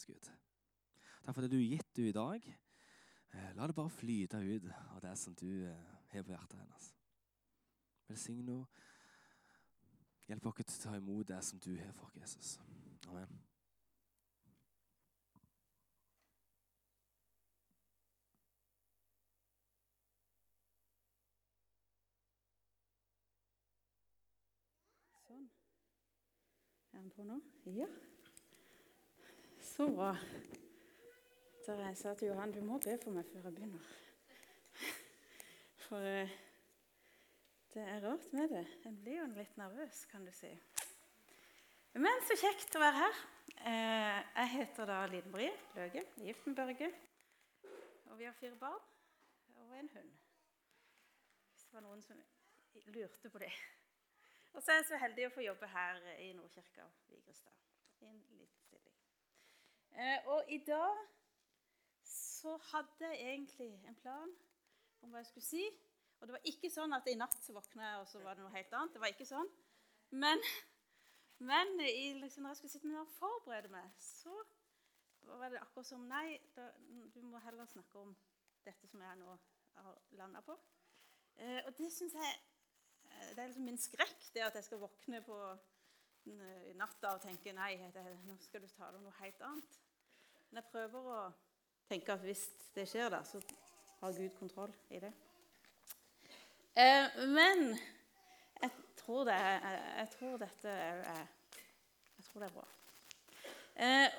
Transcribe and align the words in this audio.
oss, 0.00 0.06
Gud. 0.06 0.30
Takk 1.24 1.34
for 1.34 1.44
det 1.44 1.50
du 1.52 1.58
har 1.58 1.68
gitt 1.76 1.96
du 1.96 2.06
i 2.08 2.12
dag. 2.12 2.46
Eh, 3.34 3.52
La 3.56 3.66
det 3.66 3.74
bare 3.76 3.90
flyte 3.92 4.40
ut 4.40 4.70
av 4.94 5.00
det 5.02 5.16
som 5.18 5.34
du 5.34 5.66
eh, 5.68 5.92
har 6.12 6.24
på 6.24 6.32
hjertet 6.32 6.58
hennes. 6.58 6.94
Velsign 8.08 8.40
henne. 8.48 8.64
Hjelp 10.30 10.46
oss 10.46 10.58
til 10.62 10.78
å 10.78 10.82
ta 10.84 10.96
imot 10.96 11.28
det 11.28 11.42
som 11.44 11.58
du 11.58 11.72
har 11.76 11.92
for 11.98 12.12
Jesus. 12.16 12.58
Amen. 13.10 13.40
Sånn. 25.26 25.50
Er 26.94 27.02
den 27.02 27.12
på 27.14 27.26
nå? 27.26 27.42
Ja. 27.74 27.90
Så 29.80 29.86
bra. 29.88 30.16
da 31.66 31.74
jeg 31.86 31.96
sa 31.96 32.10
til 32.14 32.28
Johan 32.28 32.50
du 32.52 32.58
må 32.60 32.76
be 32.84 32.98
for 33.00 33.16
meg 33.16 33.24
før 33.30 33.46
jeg 33.46 33.54
begynner. 33.56 33.86
For 35.86 36.08
eh, 36.08 36.34
det 37.72 37.86
er 37.86 38.04
rart 38.04 38.26
med 38.36 38.52
det. 38.52 38.66
En 38.90 38.98
blir 39.00 39.16
jo 39.22 39.24
litt 39.38 39.56
nervøs, 39.56 40.02
kan 40.10 40.28
du 40.28 40.34
si. 40.36 40.50
Men 41.96 42.20
så 42.28 42.36
kjekt 42.42 42.76
å 42.76 42.84
være 42.84 43.06
her. 43.06 43.24
Eh, 43.72 44.20
jeg 44.42 44.52
heter 44.58 44.92
da 44.92 45.00
Liden 45.14 45.32
Brie 45.32 45.56
Løge, 45.78 46.04
gift 46.28 46.44
med 46.50 46.60
Børge. 46.60 46.92
Og 48.10 48.20
vi 48.20 48.28
har 48.28 48.36
fire 48.36 48.60
barn 48.60 48.84
og 49.56 49.74
en 49.80 49.92
hund. 49.96 50.14
Hvis 51.54 51.64
det 51.64 51.78
var 51.78 51.88
noen 51.88 52.04
som 52.04 52.20
lurte 52.92 53.32
på 53.32 53.46
det. 53.46 53.54
Og 54.52 54.60
så 54.60 54.74
er 54.74 54.82
jeg 54.82 54.90
så 54.92 55.04
heldig 55.08 55.30
å 55.30 55.36
få 55.38 55.48
jobbe 55.48 55.72
her 55.72 56.04
i 56.18 56.34
Nordkirka 56.36 56.84
Vigrestad. 57.08 57.56
I. 58.04 58.44
Eh, 58.44 58.59
og 60.32 60.52
i 60.52 60.58
dag 60.66 61.00
så 62.06 62.56
hadde 62.70 63.08
jeg 63.10 63.20
egentlig 63.34 63.70
en 63.88 63.98
plan 64.00 64.34
om 65.02 65.12
hva 65.12 65.20
jeg 65.20 65.30
skulle 65.30 65.46
si. 65.46 65.64
Og 66.20 66.28
det 66.28 66.36
var 66.36 66.48
ikke 66.48 66.70
sånn 66.72 66.92
at 66.96 67.08
i 67.08 67.16
natt 67.16 67.36
så 67.44 67.54
våkna 67.56 67.86
jeg, 67.86 68.00
og 68.02 68.08
så 68.08 68.20
var 68.24 68.36
det 68.36 68.44
noe 68.44 68.54
helt 68.54 68.74
annet. 68.76 68.94
Det 68.94 69.02
var 69.02 69.12
ikke 69.12 69.28
sånn. 69.28 69.50
Men, 70.22 70.42
men 71.52 71.72
i, 71.84 72.12
liksom, 72.20 72.44
når 72.44 72.54
jeg 72.54 72.60
skulle 72.60 72.74
sitte 72.74 72.90
med 72.90 73.00
og 73.02 73.14
forberede 73.16 73.72
meg, 73.72 73.88
så 74.00 74.34
var 75.40 75.52
det 75.52 75.60
akkurat 75.62 75.88
som 75.88 76.04
Nei, 76.10 76.38
da, 76.56 76.68
du 77.14 77.20
må 77.24 77.40
heller 77.44 77.68
snakke 77.68 78.04
om 78.04 78.14
dette 78.66 78.88
som 78.90 79.02
jeg 79.04 79.20
nå 79.20 79.36
har 79.80 80.00
landa 80.18 80.42
på. 80.44 80.56
Eh, 81.40 81.60
og 81.64 81.76
det 81.78 81.88
syns 81.94 82.16
jeg 82.16 82.38
det 83.34 83.42
er 83.42 83.50
liksom 83.50 83.66
min 83.66 83.78
skrekk, 83.78 84.28
det 84.34 84.42
at 84.46 84.54
jeg 84.54 84.64
skal 84.64 84.80
våkne 84.80 85.20
på 85.26 85.36
natta 86.78 87.14
og 87.16 87.22
tenke 87.24 87.52
nei, 87.56 87.74
det, 87.94 88.02
nå 88.26 88.36
skal 88.44 88.62
du 88.62 88.68
tale 88.72 88.98
om 88.98 89.06
noe 89.06 89.16
helt 89.20 89.40
annet. 89.44 89.78
Men 90.50 90.58
jeg 90.58 90.70
prøver 90.72 91.10
å 91.14 91.18
tenke 91.86 92.14
at 92.14 92.22
hvis 92.26 92.40
det 92.74 92.88
skjer, 92.90 93.06
da, 93.12 93.20
så 93.22 93.38
har 94.00 94.16
Gud 94.16 94.32
kontroll 94.38 94.72
i 94.90 94.98
det. 94.98 95.12
Eh, 96.74 97.06
men 97.30 97.78
jeg 98.62 98.70
tror, 98.98 99.24
det 99.28 99.36
er, 99.38 99.78
jeg 100.00 100.10
tror 100.16 100.36
dette 100.42 100.74
er 100.74 101.04
Jeg 102.16 102.24
tror 102.26 102.42
det 102.42 102.48
er 102.48 102.56
bra. 102.58 102.66
Eh, 103.86 104.10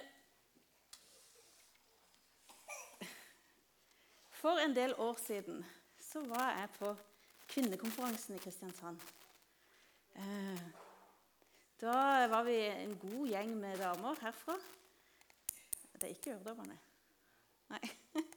for 4.41 4.63
en 4.63 4.75
del 4.75 4.95
år 4.97 5.19
siden 5.21 5.65
så 5.99 6.23
var 6.31 6.55
jeg 6.57 6.69
på 6.79 6.95
kvinnekonferansen 7.51 8.35
i 8.35 8.39
Kristiansand. 8.39 9.03
Eh, 10.15 10.63
da 11.81 12.27
var 12.31 12.43
vi 12.47 12.57
en 12.69 12.95
god 13.03 13.27
gjeng 13.27 13.57
med 13.59 13.77
damer 13.83 14.15
herfra. 14.23 14.55
Det 16.01 16.07
er 16.09 16.15
ikke 16.15 16.33
øredommerne. 16.33 16.77
Nei. 17.69 17.83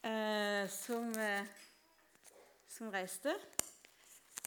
Eh, 0.00 0.64
som, 0.72 1.10
eh, 1.20 1.44
som 2.68 2.88
reiste. 2.88 3.34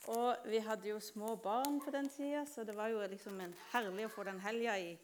Og 0.09 0.47
vi 0.49 0.57
hadde 0.65 0.89
jo 0.89 0.95
små 0.99 1.35
barn 1.35 1.77
på 1.81 1.91
den 1.93 2.09
tida, 2.09 2.41
så 2.49 2.63
det 2.65 2.73
var 2.73 2.89
jo 2.89 3.03
liksom 3.05 3.37
en 3.37 3.53
herlig 3.69 4.07
å 4.07 4.11
få 4.15 4.25
den 4.25 4.41
helga 4.41 4.79
i 4.81 4.97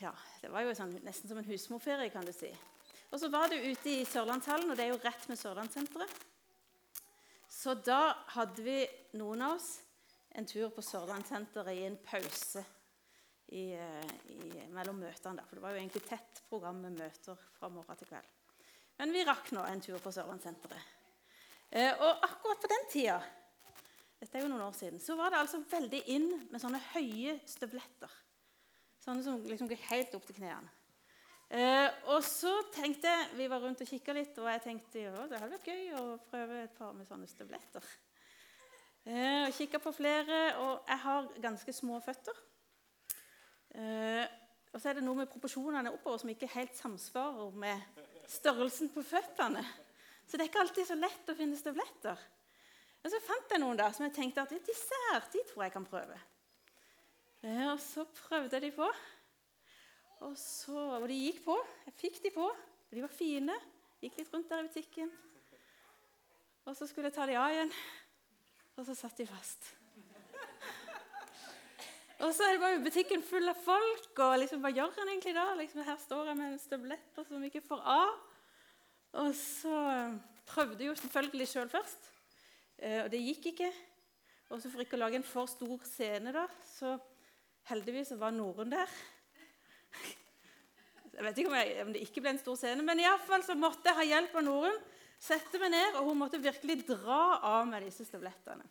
Ja, 0.00 0.10
det 0.42 0.50
var 0.50 0.66
jo 0.66 0.74
sånn, 0.74 0.98
nesten 1.06 1.30
som 1.30 1.38
en 1.38 1.46
husmorferie, 1.46 2.10
kan 2.10 2.26
du 2.26 2.32
si. 2.34 2.50
Og 3.14 3.22
så 3.22 3.30
var 3.30 3.54
det 3.54 3.62
ute 3.62 4.00
i 4.00 4.04
Sørlandshallen, 4.04 4.70
og 4.70 4.76
det 4.76 4.88
er 4.88 4.96
jo 4.96 5.02
rett 5.04 5.28
med 5.30 5.38
Sørlandssenteret. 5.38 6.26
Så 7.46 7.78
da 7.86 8.16
hadde 8.34 8.66
vi, 8.66 8.80
noen 9.14 9.46
av 9.46 9.60
oss, 9.60 9.76
en 10.34 10.50
tur 10.50 10.74
på 10.74 10.82
Sørlandssenteret 10.82 11.78
i 11.78 11.86
en 11.86 12.02
pause 12.02 12.66
i, 13.54 13.66
i, 13.74 14.66
mellom 14.74 14.98
møtene. 15.00 15.44
For 15.46 15.58
det 15.58 15.64
var 15.64 15.74
jo 15.74 15.80
egentlig 15.82 16.04
tett 16.08 16.42
program 16.50 16.80
med 16.82 16.98
møter 16.98 17.40
fra 17.58 17.70
morgen 17.72 17.98
til 18.00 18.10
kveld. 18.10 18.30
Men 18.96 19.12
vi 19.12 19.24
rakk 19.28 19.50
nå 19.52 19.64
en 19.68 19.82
tur 19.84 19.98
på 20.02 20.12
Sørlandssenteret. 20.14 20.94
Eh, 21.70 21.92
og 21.92 22.24
akkurat 22.24 22.62
på 22.62 22.70
den 22.70 22.86
tida 22.92 23.18
dette 24.16 24.38
er 24.38 24.46
jo 24.46 24.48
noen 24.48 24.64
år 24.64 24.72
siden, 24.72 25.00
så 25.02 25.12
var 25.18 25.32
det 25.32 25.42
altså 25.42 25.58
veldig 25.68 25.98
inn 26.14 26.30
med 26.48 26.62
sånne 26.62 26.80
høye 26.94 27.36
støvletter. 27.48 28.12
Sånne 29.04 29.22
som 29.26 29.42
liksom 29.44 29.68
gikk 29.70 29.84
helt 29.90 30.16
opp 30.16 30.24
til 30.26 30.38
knærne. 30.38 30.72
Eh, 31.46 31.86
og 32.10 32.24
så 32.26 32.50
tenkte 32.74 33.06
jeg, 33.06 33.26
Vi 33.38 33.46
var 33.46 33.60
rundt 33.62 33.82
og 33.84 33.86
kikka 33.86 34.14
litt, 34.16 34.38
og 34.40 34.48
jeg 34.50 34.62
tenkte 34.64 35.04
jo, 35.04 35.12
det 35.30 35.38
hadde 35.38 35.52
vært 35.52 35.68
gøy 35.68 35.92
å 36.00 36.04
prøve 36.26 36.62
et 36.64 36.74
par 36.74 36.96
med 36.96 37.06
sånne 37.06 37.28
støvletter. 37.30 37.86
Eh, 39.06 39.44
og 39.44 39.54
Kikka 39.54 39.78
på 39.78 39.92
flere, 39.94 40.40
og 40.64 40.88
jeg 40.88 40.98
har 41.04 41.28
ganske 41.44 41.76
små 41.76 42.00
føtter. 42.02 42.40
Eh, 43.74 44.24
og 44.72 44.80
så 44.80 44.90
er 44.90 44.98
det 44.98 45.04
noe 45.06 45.22
med 45.22 45.30
proporsjonene 45.32 45.92
oppover 45.94 46.20
som 46.20 46.30
ikke 46.30 46.50
helt 46.52 46.76
samsvarer 46.76 47.54
med 47.56 48.00
størrelsen 48.30 48.90
på 48.92 49.04
føttene. 49.06 49.64
Så 50.26 50.36
det 50.36 50.44
er 50.44 50.50
ikke 50.50 50.62
alltid 50.64 50.88
så 50.88 50.96
lett 50.98 51.30
å 51.30 51.36
finne 51.38 51.58
støvletter. 51.58 52.24
Men 53.02 53.12
så 53.12 53.20
fant 53.22 53.52
jeg 53.54 53.62
noen 53.62 53.78
da, 53.78 53.90
som 53.94 54.06
jeg 54.06 54.16
tenkte 54.16 54.42
at 54.42 54.54
disse 54.66 55.02
her, 55.06 55.28
de 55.32 55.44
tror 55.48 55.66
jeg 55.66 55.74
kan 55.76 55.86
prøve. 55.86 56.18
Eh, 57.46 57.66
og 57.70 57.78
så 57.82 58.06
prøvde 58.26 58.58
jeg 58.58 58.66
de 58.66 58.72
på. 58.76 58.88
Og, 60.26 60.34
så, 60.40 60.76
og 60.98 61.06
de 61.08 61.20
gikk 61.20 61.44
på. 61.44 61.56
Jeg 61.86 61.98
fikk 62.00 62.20
de 62.24 62.34
på. 62.34 62.50
De 62.90 63.04
var 63.04 63.12
fine. 63.12 63.56
Gikk 64.02 64.20
litt 64.20 64.34
rundt 64.34 64.50
der 64.50 64.64
i 64.64 64.68
butikken. 64.68 65.12
Og 66.66 66.74
så 66.74 66.88
skulle 66.90 67.08
jeg 67.08 67.14
ta 67.14 67.26
de 67.30 67.36
av 67.38 67.52
igjen, 67.54 67.70
og 68.74 68.86
så 68.88 68.94
satt 68.98 69.20
de 69.20 69.26
fast. 69.30 69.68
Og 72.24 72.32
så 72.32 72.46
er 72.46 72.54
det 72.54 72.62
bare 72.62 72.80
butikken 72.80 73.20
full 73.24 73.44
av 73.50 73.58
folk, 73.60 74.06
og 74.24 74.38
liksom, 74.40 74.62
hva 74.64 74.70
gjør 74.72 74.94
han 74.96 75.10
egentlig 75.12 75.34
da? 75.36 75.50
Liksom, 75.58 75.82
her 75.84 75.98
står 76.00 76.30
jeg 76.30 76.38
med 76.38 76.48
en 76.48 76.62
støvletter 76.62 77.26
som 77.28 77.44
ikke 77.44 77.64
får 77.66 77.82
av. 77.92 78.14
Og 79.20 79.34
så 79.36 79.80
prøvde 80.48 80.86
jo 80.86 80.94
selvfølgelig 80.96 81.48
sjøl 81.50 81.68
først, 81.72 82.08
eh, 82.78 83.02
og 83.02 83.10
det 83.12 83.20
gikk 83.20 83.50
ikke. 83.52 83.68
Og 84.48 84.62
så 84.62 84.70
For 84.70 84.84
ikke 84.84 84.96
å 84.96 85.02
lage 85.02 85.18
en 85.18 85.26
for 85.26 85.50
stor 85.50 85.84
scene, 85.84 86.32
da, 86.32 86.46
så 86.64 86.94
heldigvis 87.68 88.14
var 88.20 88.32
Norun 88.32 88.72
der. 88.72 88.96
Jeg 91.16 91.24
vet 91.24 91.38
ikke 91.40 91.50
om, 91.50 91.56
jeg, 91.56 91.76
om, 91.82 91.92
det 91.92 92.04
ikke 92.04 92.22
ble 92.22 92.34
en 92.34 92.40
stor 92.40 92.58
scene, 92.60 92.84
men 92.84 93.00
iallfall 93.00 93.44
så 93.44 93.56
måtte 93.58 93.88
jeg 93.90 93.98
ha 93.98 94.08
hjelp 94.14 94.36
av 94.36 94.44
Norun. 94.46 94.82
Sette 95.20 95.60
meg 95.60 95.72
ned, 95.72 95.96
og 95.96 96.10
hun 96.10 96.20
måtte 96.20 96.40
virkelig 96.40 96.82
dra 96.88 97.40
av 97.40 97.64
meg 97.68 97.86
disse 97.88 98.04
støvlettene. 98.04 98.68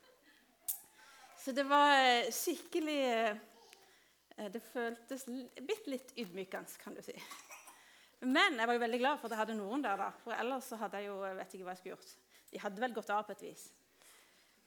Så 1.46 1.52
det 1.52 1.68
var 1.70 1.92
eh, 2.02 2.32
skikkelig 2.34 3.02
eh, 3.06 4.48
Det 4.50 4.62
føltes 4.66 5.28
bitte 5.62 5.92
litt 5.92 6.14
ydmykende, 6.18 6.80
kan 6.82 6.96
du 6.98 7.04
si. 7.06 7.14
Men 8.26 8.58
jeg 8.58 8.66
var 8.66 8.74
jo 8.74 8.82
veldig 8.82 9.00
glad 9.00 9.20
for 9.20 9.30
at 9.30 9.36
jeg 9.36 9.42
hadde 9.44 9.58
noen 9.60 9.84
der. 9.86 10.00
da, 10.02 10.08
For 10.24 10.34
ellers 10.34 10.72
så 10.72 10.80
hadde 10.82 11.04
jeg 11.04 11.12
jo 11.12 11.20
jeg 11.22 11.38
vet 11.38 11.54
ikke 11.54 11.68
hva 11.68 11.76
jeg 11.76 11.82
skulle 11.84 11.94
gjort. 11.94 12.16
De 12.50 12.62
hadde 12.64 12.82
vel 12.82 12.96
gått 12.96 13.12
av 13.14 13.28
på 13.28 13.36
et 13.36 13.44
vis. 13.46 13.68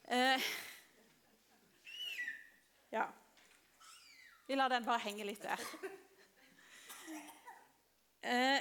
Eh, 0.07 0.47
ja. 2.95 3.03
Vi 4.47 4.55
lar 4.55 4.71
den 4.71 4.87
bare 4.87 5.03
henge 5.03 5.27
litt 5.27 5.43
der. 5.43 5.67
Eh, 8.19 8.57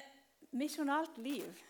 misjonalt 0.55 1.17
liv 1.19 1.63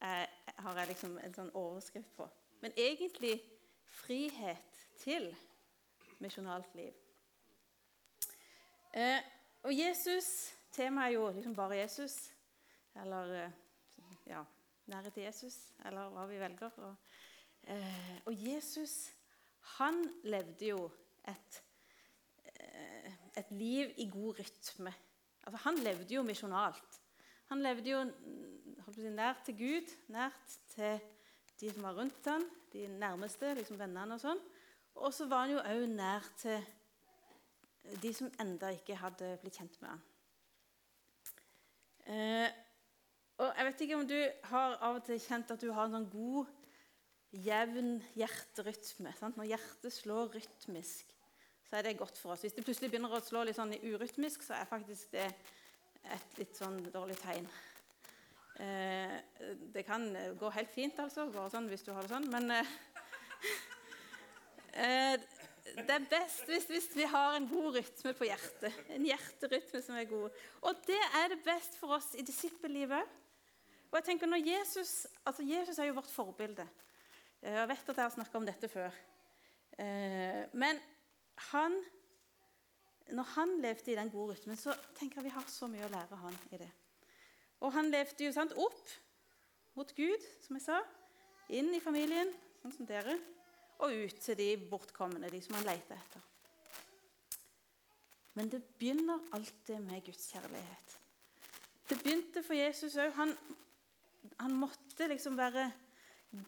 eh, 0.00 0.28
har 0.56 0.78
jeg 0.80 0.92
liksom 0.94 1.18
en 1.20 1.34
sånn 1.36 1.50
overskrift 1.52 2.12
på. 2.16 2.28
Men 2.62 2.72
egentlig 2.80 3.34
frihet 4.04 4.73
til 5.04 5.30
misjonalt 6.24 6.74
liv. 6.78 6.92
Eh, 8.94 9.20
og 9.64 9.72
Jesus 9.74 10.28
Temaet 10.74 11.12
er 11.12 11.14
jo 11.14 11.28
liksom 11.30 11.54
bare 11.54 11.78
Jesus. 11.78 12.16
Eller 13.02 13.34
eh, 13.44 13.50
ja, 14.26 14.40
nære 14.90 15.12
til 15.14 15.26
Jesus, 15.26 15.56
eller 15.86 16.10
hva 16.14 16.26
vi 16.30 16.40
velger. 16.40 16.80
Og, 16.86 16.96
eh, 17.70 18.16
og 18.26 18.34
Jesus, 18.48 19.12
han 19.78 20.00
levde 20.24 20.72
jo 20.72 20.80
et, 21.30 21.60
eh, 22.54 23.12
et 23.38 23.54
liv 23.54 23.94
i 24.02 24.08
god 24.10 24.40
rytme. 24.40 24.94
Altså, 25.44 25.62
han 25.68 25.78
levde 25.78 26.14
jo 26.14 26.26
misjonalt. 26.26 27.00
Han 27.52 27.62
levde 27.62 27.90
jo 27.90 28.02
si, 28.94 29.08
nært 29.10 29.44
til 29.46 29.58
Gud, 29.58 29.94
nært 30.08 30.58
til 30.74 31.00
de 31.60 31.70
som 31.70 31.86
var 31.86 31.98
rundt 31.98 32.26
ham, 32.26 32.44
de 32.72 32.86
nærmeste, 32.98 33.54
liksom 33.54 33.78
vennene 33.78 34.16
og 34.16 34.22
sånn. 34.22 34.40
Og 34.94 35.14
så 35.14 35.26
var 35.30 35.44
han 35.44 35.54
jo 35.56 35.62
òg 35.62 35.86
nær 35.90 36.26
til 36.38 36.64
de 38.02 38.12
som 38.16 38.30
enda 38.40 38.70
ikke 38.72 38.96
hadde 38.96 39.34
blitt 39.42 39.58
kjent 39.58 39.80
med 39.82 39.90
han. 39.92 40.04
Eh, 42.04 42.50
og 43.42 43.50
Jeg 43.56 43.66
vet 43.66 43.80
ikke 43.84 43.96
om 43.98 44.06
du 44.08 44.18
har 44.50 44.76
av 44.78 45.00
og 45.00 45.06
til 45.08 45.18
kjent 45.20 45.50
at 45.50 45.64
du 45.64 45.72
har 45.74 45.88
en 45.88 45.96
sånn 45.98 46.10
god, 46.12 46.52
jevn 47.44 47.96
hjerterytme. 48.14 49.10
Sant? 49.18 49.36
Når 49.40 49.50
hjertet 49.50 49.92
slår 49.92 50.30
rytmisk, 50.36 51.10
så 51.66 51.78
er 51.78 51.88
det 51.88 51.98
godt 51.98 52.18
for 52.20 52.34
oss. 52.34 52.44
Hvis 52.44 52.54
det 52.54 52.64
plutselig 52.66 52.92
begynner 52.92 53.16
å 53.16 53.22
slå 53.24 53.42
litt 53.44 53.58
sånn 53.58 53.74
urytmisk, 53.74 54.44
så 54.46 54.54
er 54.60 54.70
faktisk 54.70 55.16
det 55.16 55.26
et 56.14 56.38
litt 56.38 56.54
sånn 56.54 56.78
dårlig 56.94 57.16
tegn. 57.18 57.48
Eh, 58.62 59.16
det 59.74 59.82
kan 59.88 60.06
gå 60.38 60.50
helt 60.54 60.70
fint, 60.70 60.98
altså, 61.02 61.26
bare 61.34 61.50
sånn 61.50 61.66
hvis 61.72 61.82
du 61.82 61.90
har 61.90 62.06
det 62.06 62.12
sånn, 62.12 62.28
men 62.30 62.52
eh, 62.54 62.74
det 64.74 65.90
er 65.94 66.06
best 66.10 66.48
hvis, 66.50 66.66
hvis, 66.70 66.88
vi 66.96 67.06
har 67.08 67.36
en 67.36 67.48
god 67.48 67.76
rytme 67.78 68.12
på 68.18 68.26
hjertet. 68.28 68.80
En 68.94 69.06
hjerterytme 69.06 69.82
som 69.82 69.98
er 69.98 70.08
god. 70.10 70.40
Og 70.66 70.80
det 70.86 71.02
er 71.20 71.28
det 71.32 71.42
best 71.46 71.78
for 71.80 71.96
oss 71.96 72.12
i 72.18 72.26
disippellivet 72.26 72.98
òg. 73.00 73.20
Og 73.94 74.00
jeg 74.00 74.08
tenker 74.08 74.26
når 74.26 74.40
Jesus, 74.42 75.06
altså 75.22 75.44
Jesus 75.46 75.76
er 75.78 75.86
jo 75.86 75.94
vårt 75.94 76.10
forbilde. 76.10 76.64
Eh, 77.38 77.54
jeg 77.54 77.68
vet 77.70 77.90
at 77.92 77.98
jeg 78.00 78.02
har 78.02 78.14
snakka 78.16 78.40
om 78.40 78.46
dette 78.48 78.66
før. 78.68 78.96
Eh, 79.78 80.40
men 80.58 80.80
han, 81.52 81.76
når 83.14 83.28
han 83.36 83.54
levde 83.62 83.92
i 83.92 83.94
den 84.00 84.10
gode 84.10 84.34
rytmen, 84.34 84.58
så 84.58 84.74
tenker 84.98 85.20
jeg 85.20 85.28
vi 85.28 85.36
har 85.36 85.46
så 85.46 85.68
mye 85.70 85.86
å 85.86 85.92
lære 85.92 86.18
han 86.24 86.40
i 86.50 86.60
det. 86.64 86.70
Og 87.62 87.70
han 87.76 87.92
levde 87.94 88.26
jo 88.26 88.34
sant, 88.34 88.56
opp 88.58 88.96
mot 89.78 89.94
Gud, 89.94 90.26
som 90.42 90.58
jeg 90.58 90.66
sa. 90.66 90.80
Inn 91.54 91.70
i 91.76 91.82
familien, 91.84 92.34
sånn 92.64 92.74
som 92.74 92.90
dere. 92.90 93.14
Og 93.82 93.90
ut 94.04 94.20
til 94.22 94.38
de 94.38 94.52
bortkomne, 94.70 95.30
de 95.30 95.40
som 95.42 95.56
han 95.58 95.66
leter 95.66 95.98
etter. 95.98 96.30
Men 98.34 98.50
det 98.50 98.62
begynner 98.78 99.22
alltid 99.32 99.82
med 99.82 100.04
Guds 100.06 100.30
kjærlighet. 100.32 100.94
Det 101.88 101.98
begynte 102.02 102.42
for 102.42 102.56
Jesus 102.58 102.96
òg. 102.98 103.12
Han, 103.18 103.34
han, 104.40 104.54
måtte 104.58 105.06
liksom 105.10 105.36
være 105.38 105.68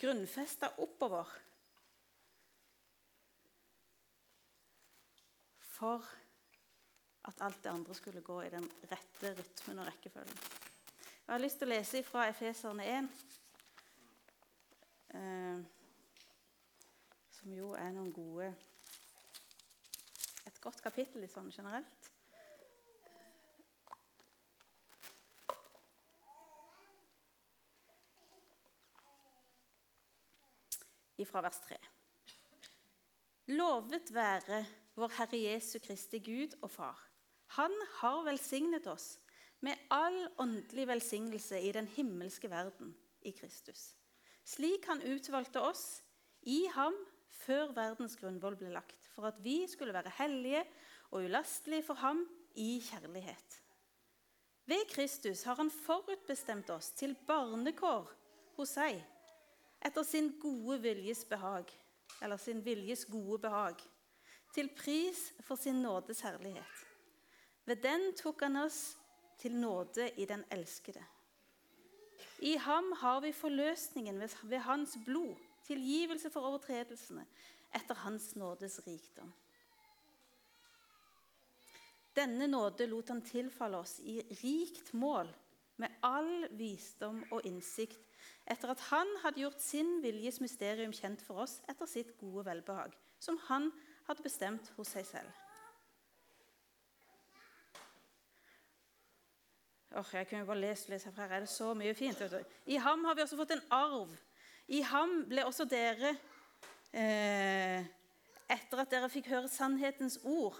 grunnfesta 0.00 0.72
oppover. 0.82 1.30
For 5.76 6.02
at 7.28 7.42
alt 7.44 7.62
det 7.62 7.70
andre 7.70 7.94
skulle 7.94 8.24
gå 8.24 8.40
i 8.42 8.50
den 8.50 8.66
rette 8.90 9.34
rytmen 9.36 9.82
og 9.82 9.90
rekkefølgen. 9.90 10.42
Jeg 11.26 11.34
har 11.34 11.42
lyst 11.42 11.58
til 11.58 11.68
å 11.68 11.74
lese 11.74 12.02
fra 12.06 12.28
Efeserne 12.30 12.84
1, 12.86 13.08
eh, 15.18 15.64
som 17.46 17.54
jo 17.54 17.68
er 17.78 17.92
noen 17.94 18.08
gode 18.10 18.48
Et 20.48 20.56
godt 20.64 20.80
kapittel 20.82 21.22
i 21.22 21.28
sånn 21.30 21.52
generelt. 21.54 22.08
Fra 31.30 31.46
vers 31.46 31.62
3. 31.70 31.78
Lovet 33.54 34.10
være 34.14 34.60
vår 34.98 35.14
Herre 35.20 35.44
Jesu 35.46 35.78
Kristi 35.86 36.18
Gud 36.18 36.58
og 36.66 36.74
Far. 36.74 36.98
Han 37.62 37.74
har 38.02 38.24
velsignet 38.26 38.90
oss 38.90 39.20
med 39.62 39.86
all 39.94 40.24
åndelig 40.42 40.90
velsignelse 40.90 41.62
i 41.62 41.74
den 41.78 41.86
himmelske 41.94 42.50
verden 42.50 42.96
i 43.22 43.30
Kristus. 43.38 43.92
Slik 44.42 44.90
han 44.90 45.06
utvalgte 45.14 45.62
oss 45.62 46.00
i 46.42 46.64
ham 46.74 47.06
før 47.44 47.74
verdens 47.76 48.16
grunnvoll 48.20 48.56
ble 48.58 48.72
lagt, 48.74 49.08
for 49.14 49.28
at 49.28 49.38
vi 49.44 49.62
skulle 49.70 49.94
være 49.94 50.12
hellige 50.18 50.64
og 51.10 51.24
ulastelige 51.24 51.86
for 51.86 52.00
ham 52.02 52.24
i 52.56 52.80
kjærlighet. 52.88 53.62
Ved 54.66 54.88
Kristus 54.90 55.42
har 55.46 55.54
han 55.54 55.70
forutbestemt 55.70 56.70
oss 56.74 56.90
til 56.98 57.14
barnekår 57.28 58.08
hos 58.56 58.72
seg, 58.74 58.98
etter 59.84 60.02
sin 60.02 60.32
gode 60.42 60.80
viljes 60.82 61.22
behag, 61.28 61.70
eller 62.22 62.40
sin 62.40 62.64
viljes 62.64 63.04
gode 63.06 63.38
behag, 63.44 63.76
til 64.54 64.70
pris 64.74 65.28
for 65.44 65.60
sin 65.60 65.82
nådes 65.84 66.24
herlighet. 66.26 66.86
Ved 67.66 67.82
den 67.82 68.10
tok 68.18 68.42
han 68.42 68.56
oss 68.64 68.96
til 69.38 69.54
nåde 69.54 70.10
i 70.16 70.24
den 70.24 70.44
elskede. 70.50 71.04
I 72.38 72.56
ham 72.56 72.92
har 73.00 73.20
vi 73.20 73.32
forløsningen 73.32 74.20
ved 74.42 74.58
hans 74.58 74.98
blod, 75.04 75.36
tilgivelse 75.66 76.30
for 76.32 76.48
overtredelsene, 76.48 77.26
etter 77.74 77.98
hans 78.04 78.32
nådes 78.38 78.78
rikdom. 78.86 79.32
Denne 82.16 82.48
nåde 82.48 82.86
lot 82.88 83.10
han 83.12 83.20
tilfalle 83.26 83.82
oss 83.82 83.98
i 84.00 84.20
rikt 84.40 84.94
mål, 84.96 85.28
med 85.76 85.92
all 86.06 86.46
visdom 86.56 87.18
og 87.28 87.44
innsikt, 87.44 88.00
etter 88.48 88.70
at 88.72 88.80
han 88.88 89.10
hadde 89.20 89.42
gjort 89.42 89.60
sin 89.60 89.98
viljes 90.00 90.38
mysterium 90.40 90.94
kjent 90.96 91.20
for 91.20 91.42
oss 91.44 91.58
etter 91.68 91.90
sitt 91.90 92.14
gode 92.16 92.46
velbehag, 92.46 92.94
som 93.20 93.36
han 93.50 93.68
hadde 94.06 94.24
bestemt 94.24 94.70
hos 94.78 94.94
seg 94.96 95.04
selv. 95.04 95.42
Oh, 99.96 100.08
jeg 100.12 100.28
kunne 100.28 100.44
bare 100.44 100.60
lese, 100.60 100.92
herfra. 100.92 101.24
Her 101.24 101.36
er 101.36 101.44
det 101.46 101.48
så 101.48 101.70
mye 101.74 101.94
fint. 101.96 102.20
I 102.66 102.76
ham 102.76 103.04
har 103.04 103.16
vi 103.16 103.22
også 103.24 103.36
fått 103.38 103.54
en 103.54 103.62
arv. 103.72 104.12
I 104.66 104.80
ham 104.82 105.20
ble 105.30 105.44
også 105.46 105.66
dere, 105.70 106.16
eh, 106.90 107.84
etter 108.50 108.82
at 108.82 108.90
dere 108.90 109.10
fikk 109.10 109.28
høre 109.30 109.50
sannhetens 109.50 110.18
ord, 110.24 110.58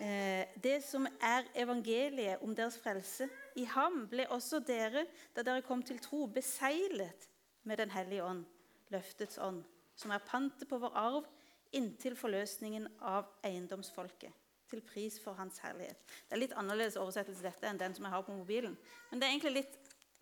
eh, 0.00 0.46
det 0.62 0.80
som 0.84 1.06
er 1.22 1.46
evangeliet 1.54 2.42
om 2.42 2.54
deres 2.54 2.78
frelse 2.78 3.28
I 3.56 3.64
ham 3.64 4.06
ble 4.10 4.26
også 4.26 4.60
dere, 4.66 5.06
da 5.34 5.42
dere 5.42 5.62
kom 5.62 5.82
til 5.82 5.98
tro, 5.98 6.26
beseglet 6.26 7.28
med 7.62 7.78
Den 7.78 7.90
hellige 7.90 8.24
ånd, 8.24 8.44
løftets 8.90 9.38
ånd, 9.38 9.64
som 9.96 10.10
er 10.10 10.18
pantet 10.18 10.68
på 10.68 10.78
vår 10.78 10.92
arv 10.94 11.24
inntil 11.72 12.16
forløsningen 12.16 12.86
av 13.00 13.26
eiendomsfolket 13.44 14.32
til 14.70 14.82
pris 14.82 15.18
for 15.22 15.34
Hans 15.38 15.58
herlighet. 15.62 15.98
Det 16.28 16.34
er 16.34 16.42
litt 16.42 16.54
annerledes 16.58 16.98
oversettelse 16.98 17.42
dette 17.42 17.66
enn 17.66 17.78
den 17.78 17.94
som 17.94 18.04
jeg 18.04 18.12
har 18.12 18.22
på 18.26 18.34
mobilen. 18.34 18.76
Men 19.10 19.20
det 19.20 19.26
er 19.26 19.34
egentlig 19.34 19.62
litt 19.62 19.76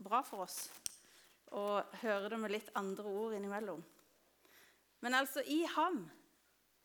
bra 0.04 0.22
for 0.22 0.44
oss 0.44 0.68
å 1.54 1.82
høre 2.02 2.30
det 2.32 2.38
med 2.42 2.52
litt 2.54 2.70
andre 2.78 3.06
ord 3.08 3.34
innimellom. 3.36 3.82
Men 5.04 5.14
altså, 5.14 5.42
i 5.46 5.62
ham 5.74 6.04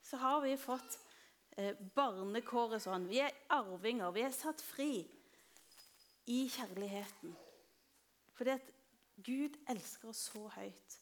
så 0.06 0.20
har 0.22 0.42
vi 0.44 0.56
fått 0.60 0.98
eh, 1.58 1.78
barnekåret 1.96 2.84
sånn. 2.84 3.08
Vi 3.10 3.22
er 3.24 3.36
arvinger. 3.56 4.12
Vi 4.16 4.26
er 4.28 4.36
satt 4.36 4.62
fri 4.64 5.04
i 6.30 6.40
kjærligheten. 6.52 7.36
Fordi 8.38 8.56
at 8.56 8.74
Gud 9.26 9.58
elsker 9.70 10.12
oss 10.12 10.28
så 10.30 10.46
høyt. 10.56 10.98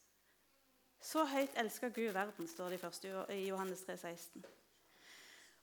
Så 1.03 1.25
høyt 1.29 1.57
elsker 1.61 1.93
Gud 1.93 2.13
verden, 2.15 2.47
står 2.49 2.73
det 2.73 2.81
først 2.81 3.05
i 3.05 3.43
Johannes 3.45 3.83
3, 3.85 3.97
16. 3.97 4.45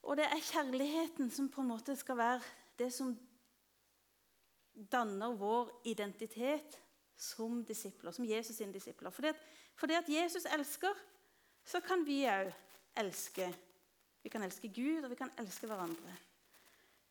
Og 0.04 0.18
det 0.20 0.28
er 0.28 0.46
kjærligheten 0.52 1.30
som 1.32 1.48
på 1.50 1.64
en 1.64 1.72
måte 1.72 1.96
skal 1.96 2.18
være 2.20 2.42
det 2.78 2.90
som 2.94 3.14
danner 4.92 5.34
vår 5.38 5.70
identitet 5.90 6.78
som 7.16 7.64
disipler, 7.64 8.12
som 8.12 8.24
Jesus 8.24 8.56
sine 8.56 8.72
disipler. 8.72 9.10
Fordi 9.10 9.28
at, 9.28 9.42
fordi 9.74 9.94
at 9.94 10.08
Jesus 10.08 10.46
elsker, 10.50 10.94
så 11.64 11.80
kan 11.80 12.04
vi 12.06 12.24
òg 12.28 12.52
elske. 13.00 13.48
Vi 14.22 14.32
kan 14.32 14.42
elske 14.42 14.68
Gud, 14.68 15.04
og 15.04 15.10
vi 15.10 15.18
kan 15.18 15.32
elske 15.38 15.66
hverandre. 15.66 16.16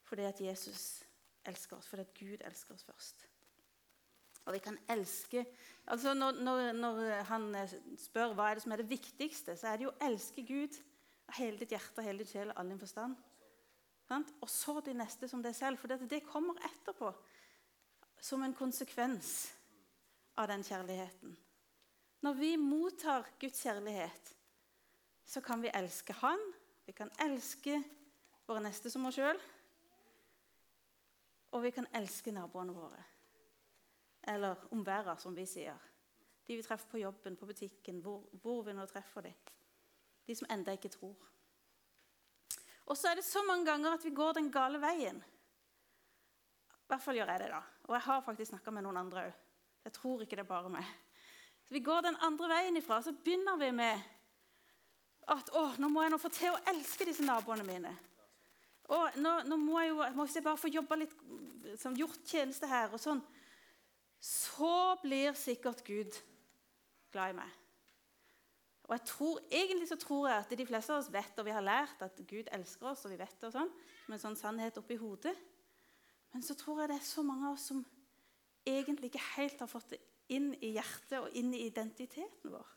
Fordi 0.04 0.28
at 0.28 0.42
Jesus 0.42 1.04
elsker 1.46 1.78
oss, 1.78 1.88
fordi 1.88 2.02
at 2.02 2.14
Gud 2.20 2.46
elsker 2.46 2.76
oss 2.76 2.84
først. 2.84 3.28
Og 4.46 4.54
vi 4.54 4.60
kan 4.60 4.78
elske 4.92 5.46
altså 5.88 6.14
når, 6.14 6.32
når, 6.32 6.72
når 6.72 6.98
han 7.30 7.46
spør 8.00 8.34
hva 8.36 8.50
er 8.50 8.58
det 8.58 8.64
som 8.64 8.74
er 8.76 8.82
det 8.82 8.90
viktigste, 8.90 9.56
så 9.56 9.68
er 9.68 9.78
det 9.78 9.88
jo 9.88 9.94
å 9.94 10.08
elske 10.08 10.44
Gud 10.48 10.76
av 11.30 11.38
hele 11.40 11.60
ditt 11.60 11.72
hjerte, 11.72 12.04
hele 12.04 12.24
ditt 12.24 12.32
sjel 12.32 12.52
og 12.52 12.60
all 12.60 12.72
din 12.74 12.82
forstand. 12.82 13.16
Og 14.14 14.50
så 14.52 14.78
de 14.86 14.94
neste 14.94 15.28
som 15.32 15.42
deg 15.42 15.56
selv. 15.58 15.80
For 15.80 15.90
det 15.90 16.24
kommer 16.28 16.60
etterpå 16.68 17.10
som 18.24 18.44
en 18.44 18.56
konsekvens 18.56 19.54
av 20.36 20.48
den 20.48 20.64
kjærligheten. 20.64 21.36
Når 22.24 22.34
vi 22.40 22.52
mottar 22.58 23.28
Guds 23.40 23.64
kjærlighet, 23.64 24.36
så 25.26 25.42
kan 25.42 25.62
vi 25.62 25.72
elske 25.74 26.14
Han, 26.14 26.40
vi 26.86 26.92
kan 26.92 27.12
elske 27.20 27.78
våre 28.48 28.64
neste 28.64 28.92
som 28.92 29.06
oss 29.08 29.18
sjøl, 29.18 29.40
og 31.54 31.64
vi 31.64 31.72
kan 31.72 31.88
elske 31.96 32.34
naboene 32.34 32.74
våre. 32.76 33.04
Eller 34.28 34.60
omværa, 34.72 35.18
som 35.20 35.36
vi 35.36 35.46
sier. 35.46 35.78
De 36.48 36.56
vi 36.56 36.64
treffer 36.64 36.90
på 36.92 37.04
jobben, 37.04 37.36
på 37.38 37.46
butikken, 37.46 38.00
hvor, 38.04 38.24
hvor 38.42 38.64
vi 38.64 38.74
nå 38.76 38.86
treffer 38.88 39.28
dem. 39.28 39.36
De 40.28 40.36
som 40.36 40.48
enda 40.52 40.74
ikke 40.76 40.92
tror. 40.92 41.30
Og 42.88 42.98
så 42.98 43.12
er 43.12 43.20
det 43.20 43.28
så 43.28 43.44
mange 43.48 43.68
ganger 43.68 43.96
at 43.96 44.04
vi 44.06 44.16
går 44.16 44.36
den 44.40 44.52
gale 44.52 44.80
veien. 44.82 45.22
I 46.74 46.92
hvert 46.92 47.04
fall 47.04 47.16
gjør 47.20 47.32
jeg 47.32 47.44
det, 47.46 47.52
da. 47.54 47.62
Og 47.88 47.96
jeg 47.96 48.06
har 48.08 48.26
faktisk 48.26 48.52
snakka 48.52 48.72
med 48.76 48.88
noen 48.88 49.00
andre 49.06 49.28
òg. 49.28 49.43
Jeg 49.84 49.94
tror 49.94 50.24
ikke 50.24 50.38
det 50.40 50.46
er 50.46 50.50
bare 50.50 50.72
meg. 50.72 50.88
Så 51.68 51.76
Vi 51.76 51.84
går 51.84 52.02
den 52.02 52.20
andre 52.22 52.50
veien 52.50 52.78
ifra, 52.78 53.02
så 53.02 53.14
begynner 53.14 53.60
vi 53.60 53.72
med 53.72 54.10
at 55.32 55.50
å, 55.56 55.68
nå 55.80 55.88
må 55.92 56.04
jeg 56.04 56.12
nå 56.12 56.20
få 56.20 56.32
til 56.36 56.52
å 56.52 56.62
elske 56.74 57.08
disse 57.08 57.24
naboene 57.24 57.64
mine. 57.68 57.94
Å, 58.92 59.00
nå, 59.16 59.32
nå 59.48 59.58
må 59.60 59.80
jeg 59.80 59.94
jo 59.94 60.08
må 60.18 60.28
jeg 60.28 60.44
bare 60.44 60.60
få 60.60 60.72
jobba 60.72 61.00
litt, 61.00 61.14
som 61.80 61.96
gjort 61.96 62.20
tjeneste 62.28 62.68
her, 62.68 62.92
og 62.92 63.00
sånn, 63.00 63.22
så 64.24 64.96
blir 65.04 65.36
sikkert 65.40 65.84
Gud 65.88 66.20
glad 67.12 67.32
i 67.32 67.38
meg. 67.40 67.60
Og 68.84 68.98
jeg 68.98 69.06
tror, 69.08 69.40
Egentlig 69.48 69.88
så 69.88 69.98
tror 70.00 70.28
jeg 70.28 70.44
at 70.44 70.54
de 70.60 70.68
fleste 70.68 70.92
av 70.94 71.00
oss 71.00 71.12
vet, 71.12 71.40
og 71.40 71.48
vi 71.48 71.56
har 71.56 71.64
lært 71.64 72.04
at 72.04 72.20
Gud 72.28 72.52
elsker 72.52 72.92
oss, 72.92 73.06
og 73.08 73.14
vi 73.14 73.20
vet 73.20 73.36
det 73.40 73.50
og 73.50 73.56
sånn, 73.56 73.72
som 74.04 74.16
en 74.16 74.24
sånn 74.26 74.40
sannhet 74.40 74.80
oppi 74.80 75.00
hodet. 75.00 75.36
Men 76.34 76.44
så 76.44 76.56
tror 76.60 76.82
jeg 76.82 76.92
det 76.92 77.00
er 77.00 77.08
så 77.08 77.24
mange 77.24 77.48
av 77.48 77.56
oss 77.56 77.70
som 77.72 77.84
egentlig 78.66 79.12
ikke 79.12 79.26
helt 79.36 79.60
har 79.60 79.70
fått 79.72 79.94
det 79.96 80.00
inn 80.34 80.54
i 80.64 80.74
hjertet 80.78 81.20
og 81.20 81.36
inn 81.38 81.52
i 81.54 81.66
identiteten 81.68 82.54
vår. 82.54 82.70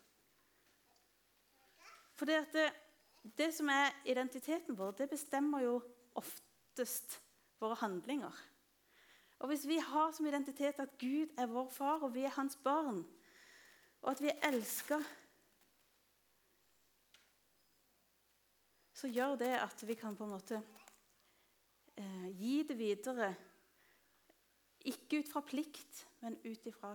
For 2.16 2.28
det, 2.28 2.70
det, 3.36 3.50
som 3.54 3.68
er 3.70 3.92
identiteten 4.08 4.76
vår, 4.78 4.94
det 4.98 5.10
bestemmer 5.12 5.64
jo 5.66 5.76
oftest 6.16 7.18
våre 7.60 7.76
handlinger. 7.82 8.32
Og 9.38 9.52
Hvis 9.52 9.66
vi 9.68 9.76
har 9.76 10.12
som 10.16 10.26
identitet 10.26 10.80
at 10.80 10.96
Gud 10.98 11.34
er 11.36 11.50
vår 11.50 11.68
far, 11.70 12.00
og 12.02 12.14
vi 12.14 12.24
er 12.24 12.32
hans 12.38 12.56
barn, 12.56 13.04
og 14.00 14.10
at 14.10 14.22
vi 14.22 14.32
er 14.32 14.48
elska, 14.48 15.00
så 18.96 19.10
gjør 19.12 19.36
det 19.36 19.52
at 19.60 19.84
vi 19.88 19.94
kan 19.94 20.16
på 20.16 20.24
en 20.24 20.32
måte 20.32 20.62
eh, 22.00 22.28
gi 22.32 22.62
det 22.64 22.78
videre. 22.78 23.34
Ikke 24.86 25.20
ut 25.20 25.30
fra 25.32 25.42
plikt, 25.42 26.04
men 26.22 26.38
ut 26.44 26.68
ifra 26.70 26.94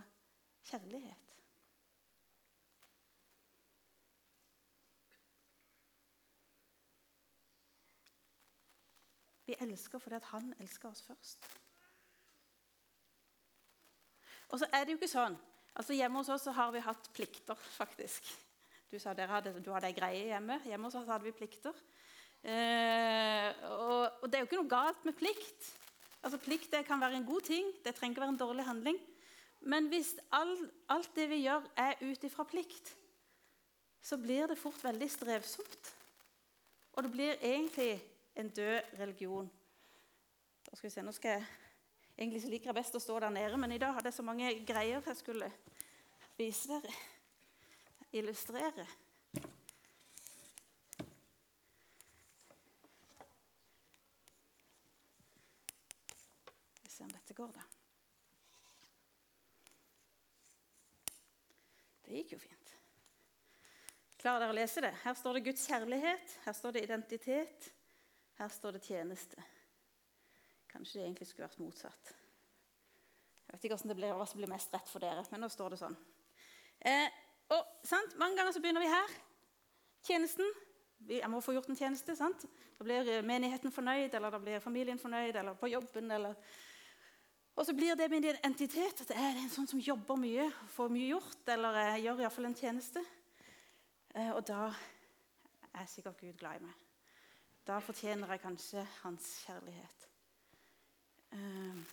kjærlighet. 0.69 1.27
Vi 9.51 9.57
elsker 9.59 9.99
fordi 9.99 10.21
han 10.31 10.53
elsker 10.63 10.89
oss 10.89 11.01
først. 11.03 11.47
Og 14.51 14.59
så 14.59 14.67
er 14.71 14.85
det 14.85 14.93
jo 14.93 14.99
ikke 14.99 15.11
sånn. 15.11 15.35
Altså 15.75 15.95
Hjemme 15.95 16.21
hos 16.21 16.31
oss 16.31 16.47
har 16.55 16.71
vi 16.75 16.83
hatt 16.83 17.09
plikter, 17.15 17.59
faktisk. 17.79 18.27
Du 18.91 18.97
sa 18.99 19.13
dere 19.15 19.31
hadde, 19.31 19.53
du 19.63 19.71
hadde 19.71 19.87
ei 19.87 19.95
greie 19.95 20.23
hjemme. 20.29 20.59
Hjemme 20.67 20.87
hos 20.87 20.97
oss 20.99 21.07
hadde 21.07 21.27
vi 21.27 21.35
plikter. 21.35 21.75
Eh, 22.41 23.47
og, 23.69 24.21
og, 24.21 24.25
det 24.27 24.39
er 24.39 24.43
jo 24.43 24.49
ikke 24.49 24.59
noe 24.59 24.71
galt 24.71 25.05
med 25.07 25.15
plikt. 25.19 25.69
Altså 26.23 26.37
Plikt 26.37 26.71
det 26.71 26.85
kan 26.85 27.01
være 27.01 27.17
en 27.17 27.25
god 27.25 27.41
ting. 27.41 27.71
Det 27.85 27.95
trenger 27.95 28.13
ikke 28.13 28.21
være 28.21 28.35
en 28.35 28.43
dårlig 28.43 28.65
handling. 28.65 28.99
Men 29.61 29.87
hvis 29.87 30.15
all, 30.31 30.71
alt 30.89 31.15
det 31.15 31.29
vi 31.29 31.43
gjør, 31.43 31.65
er 31.77 32.01
ut 32.01 32.23
ifra 32.23 32.43
plikt, 32.43 32.95
så 34.01 34.17
blir 34.17 34.47
det 34.49 34.57
fort 34.57 34.83
veldig 34.83 35.09
strevsomt. 35.11 35.95
Og 36.93 37.03
det 37.03 37.11
blir 37.11 37.33
egentlig 37.41 38.01
en 38.35 38.49
død 38.49 38.99
religion. 38.99 39.51
Da 40.69 40.75
skal 40.75 40.89
vi 40.89 40.93
se, 40.93 41.01
nå 41.01 41.11
skal 41.11 41.37
jeg, 41.37 41.45
Egentlig 42.21 42.51
liker 42.51 42.69
jeg 42.69 42.77
best 42.77 42.95
å 42.97 42.99
stå 43.01 43.15
der 43.23 43.31
nede, 43.33 43.57
men 43.57 43.71
i 43.73 43.79
dag 43.81 43.95
hadde 43.95 44.11
jeg 44.11 44.13
så 44.19 44.25
mange 44.25 44.51
greier 44.67 45.01
jeg 45.01 45.17
skulle 45.17 45.47
vise 46.37 46.69
dere. 46.69 46.91
Illustrere. 48.19 48.85
Vi 56.83 56.91
ser 56.91 57.07
om 57.07 57.20
dette 57.31 57.41
går, 57.41 57.51
da. 57.55 57.63
Det 62.03 62.17
gikk 62.17 62.33
jo 62.35 62.39
fint. 62.43 62.71
Klarer 64.19 64.43
dere 64.43 64.53
å 64.53 64.57
lese 64.57 64.83
det? 64.83 64.91
Her 65.05 65.15
står 65.17 65.37
det 65.37 65.45
Guds 65.45 65.63
kjærlighet, 65.69 66.33
her 66.45 66.55
står 66.57 66.75
det 66.75 66.83
identitet, 66.85 67.69
her 68.37 68.51
står 68.51 68.75
det 68.75 68.83
tjeneste. 68.85 69.45
Kanskje 70.71 70.99
det 70.99 71.05
egentlig 71.05 71.27
skulle 71.29 71.47
vært 71.47 71.61
motsatt. 71.63 72.11
Jeg 73.47 73.55
vet 73.55 73.67
ikke 73.67 73.77
hva 73.79 74.27
som 74.27 74.39
blir 74.39 74.51
mest 74.51 74.75
rett 74.75 74.91
for 74.91 75.03
dere, 75.03 75.23
men 75.31 75.43
nå 75.43 75.49
står 75.51 75.73
det 75.73 75.79
sånn. 75.81 75.95
Eh, 76.87 77.07
og, 77.51 77.71
sant? 77.87 78.15
Mange 78.19 78.37
ganger 78.39 78.55
så 78.55 78.61
begynner 78.63 78.83
vi 78.83 78.91
her. 78.91 79.15
Tjenesten. 80.07 80.51
Jeg 81.09 81.29
må 81.31 81.41
få 81.43 81.55
gjort 81.55 81.71
en 81.71 81.79
tjeneste. 81.79 82.15
sant? 82.15 82.45
Da 82.77 82.85
blir 82.85 83.23
menigheten 83.27 83.73
fornøyd, 83.73 84.13
eller 84.15 84.35
da 84.35 84.39
blir 84.41 84.63
familien 84.63 84.99
fornøyd, 84.99 85.39
eller 85.39 85.55
på 85.59 85.71
jobben. 85.71 86.11
eller... 86.11 86.35
Og 87.61 87.65
så 87.65 87.73
blir 87.77 87.93
det 87.93 88.07
min 88.09 88.23
identitet 88.25 89.03
at 89.03 89.11
jeg 89.13 89.21
er 89.21 89.35
en 89.37 89.51
sånn 89.53 89.67
som 89.69 89.81
jobber 89.85 90.17
mye, 90.17 90.47
får 90.73 90.87
mye 90.89 91.11
gjort, 91.11 91.41
eller 91.53 91.75
jeg 91.77 91.99
gjør 92.07 92.21
iallfall 92.23 92.47
en 92.49 92.55
tjeneste. 92.57 93.03
Eh, 94.17 94.31
og 94.33 94.39
da 94.49 94.71
er 95.77 95.91
sikkert 95.91 96.23
Gud 96.23 96.39
glad 96.39 96.57
i 96.57 96.63
meg. 96.63 96.79
Da 97.69 97.75
fortjener 97.85 98.33
jeg 98.33 98.41
kanskje 98.41 98.85
hans 99.03 99.27
kjærlighet. 99.43 100.07
Ehm, 101.37 101.83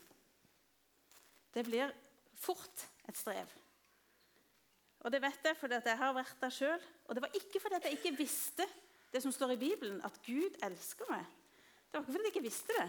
det 1.53 1.67
blir 1.69 1.93
fort 2.33 2.87
et 3.05 3.21
strev. 3.21 3.53
Og 5.05 5.13
det 5.13 5.21
vet 5.21 5.51
jeg 5.51 5.59
fordi 5.61 5.83
jeg 5.85 6.01
har 6.01 6.17
vært 6.17 6.41
der 6.47 6.55
sjøl. 6.63 6.87
Og 7.05 7.13
det 7.13 7.27
var 7.27 7.37
ikke 7.37 7.61
fordi 7.61 7.83
jeg 7.83 7.99
ikke 8.01 8.15
visste 8.23 8.65
det 9.13 9.21
som 9.21 9.37
står 9.37 9.53
i 9.53 9.61
Bibelen, 9.67 10.01
at 10.01 10.17
Gud 10.25 10.57
elsker 10.65 11.13
meg. 11.13 11.29
Det 11.93 12.01
var 12.01 12.07
ikke 12.07 12.17
fordi 12.17 12.25
jeg 12.31 12.37
ikke 12.39 12.49
visste 12.49 12.81
det, 12.81 12.89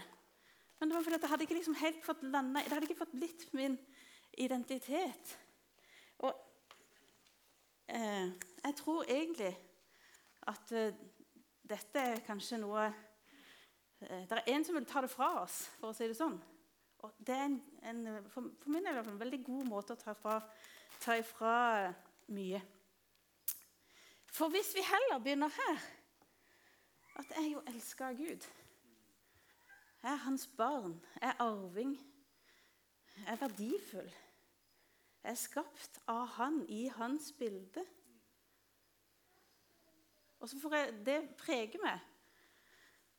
men 0.79 0.89
det 0.89 0.95
var 0.95 1.03
fordi 1.03 1.19
jeg 1.19 1.29
hadde 1.29 1.45
ikke 1.45 1.57
liksom 1.57 1.75
helt 1.75 2.05
fått 2.05 2.21
landa 2.23 2.61
Det 2.63 2.71
hadde 2.71 2.87
ikke 2.87 3.01
fått 3.01 3.15
blitt 3.15 3.47
min 3.53 3.75
identitet. 4.39 5.33
Og 6.23 6.33
eh, 7.87 8.31
jeg 8.63 8.75
tror 8.79 9.03
egentlig 9.03 9.51
at 10.47 10.71
eh, 10.71 10.95
dette 11.69 12.05
er 12.13 12.23
kanskje 12.25 12.61
noe 12.61 12.85
eh, 12.87 14.23
Det 14.29 14.37
er 14.37 14.53
en 14.53 14.65
som 14.65 14.79
vil 14.79 14.87
ta 14.87 15.03
det 15.03 15.11
fra 15.11 15.33
oss, 15.43 15.65
for 15.79 15.91
å 15.91 15.97
si 15.97 16.07
det 16.07 16.17
sånn. 16.17 16.39
Og 17.03 17.15
det 17.19 17.35
er 17.35 17.45
en, 17.47 17.59
en, 17.91 18.01
for, 18.31 18.49
for 18.59 18.71
min 18.71 18.87
del 18.87 18.99
en 19.03 19.19
veldig 19.19 19.43
god 19.45 19.67
måte 19.67 19.95
å 19.95 19.99
ta, 19.99 20.15
fra, 20.15 20.39
ta 20.99 21.15
ifra 21.19 21.91
mye. 22.31 22.61
For 24.31 24.51
hvis 24.53 24.71
vi 24.75 24.85
heller 24.85 25.19
begynner 25.23 25.51
her 25.51 25.79
At 27.19 27.31
jeg 27.35 27.49
jo 27.51 27.61
elsker 27.67 28.13
Gud. 28.15 28.45
Jeg 30.03 30.11
er 30.11 30.15
hans 30.15 30.47
barn. 30.57 31.05
Jeg 31.21 31.29
er 31.29 31.41
arving. 31.43 31.99
Jeg 33.17 33.33
er 33.33 33.35
verdifull. 33.35 34.11
Jeg 35.23 35.31
er 35.31 35.35
skapt 35.35 35.99
av 36.07 36.25
han 36.25 36.65
i 36.69 36.87
hans 36.87 37.33
bilde. 37.39 37.85
Og 40.39 40.49
så 40.49 40.59
får 40.59 40.75
jeg 40.75 40.93
det 41.05 41.19
prege 41.37 41.79
meg, 41.83 41.99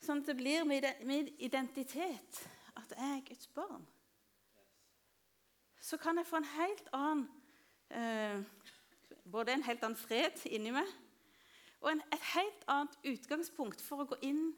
sånn 0.01 0.23
at 0.23 0.31
det 0.31 0.37
blir 0.39 0.65
min 0.65 1.29
identitet 1.37 2.39
at 2.81 2.95
jeg 2.97 3.17
er 3.19 3.27
Guds 3.29 3.51
barn. 3.53 3.85
Så 5.81 6.01
kan 6.01 6.17
jeg 6.17 6.27
få 6.27 6.41
en 6.41 6.49
helt 6.55 6.89
annen 6.93 7.29
eh, 7.91 8.41
Både 9.31 9.53
en 9.53 9.63
helt 9.63 9.85
annen 9.85 9.99
fred 9.99 10.41
inni 10.47 10.73
meg 10.75 10.89
og 11.81 11.93
en, 11.93 12.03
et 12.13 12.25
helt 12.35 12.65
annet 12.69 12.97
utgangspunkt 13.09 13.81
for 13.81 14.03
å 14.03 14.09
gå 14.11 14.19
inn 14.27 14.51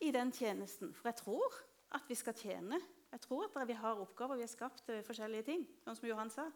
i 0.00 0.10
den 0.10 0.32
tjenesten. 0.32 0.94
For 0.94 1.08
jeg 1.08 1.16
tror 1.22 1.58
at 1.96 2.08
vi 2.08 2.14
skal 2.14 2.34
tjene. 2.34 2.80
Jeg 3.12 3.20
tror 3.20 3.46
at 3.48 3.68
vi 3.68 3.72
har 3.72 4.00
oppgaver, 4.00 4.36
vi 4.36 4.42
har 4.42 4.52
skapt 4.52 4.90
forskjellige 5.06 5.42
ting. 5.42 5.66
sånn 5.84 5.96
som 5.96 6.08
Johan 6.08 6.30
sa. 6.30 6.50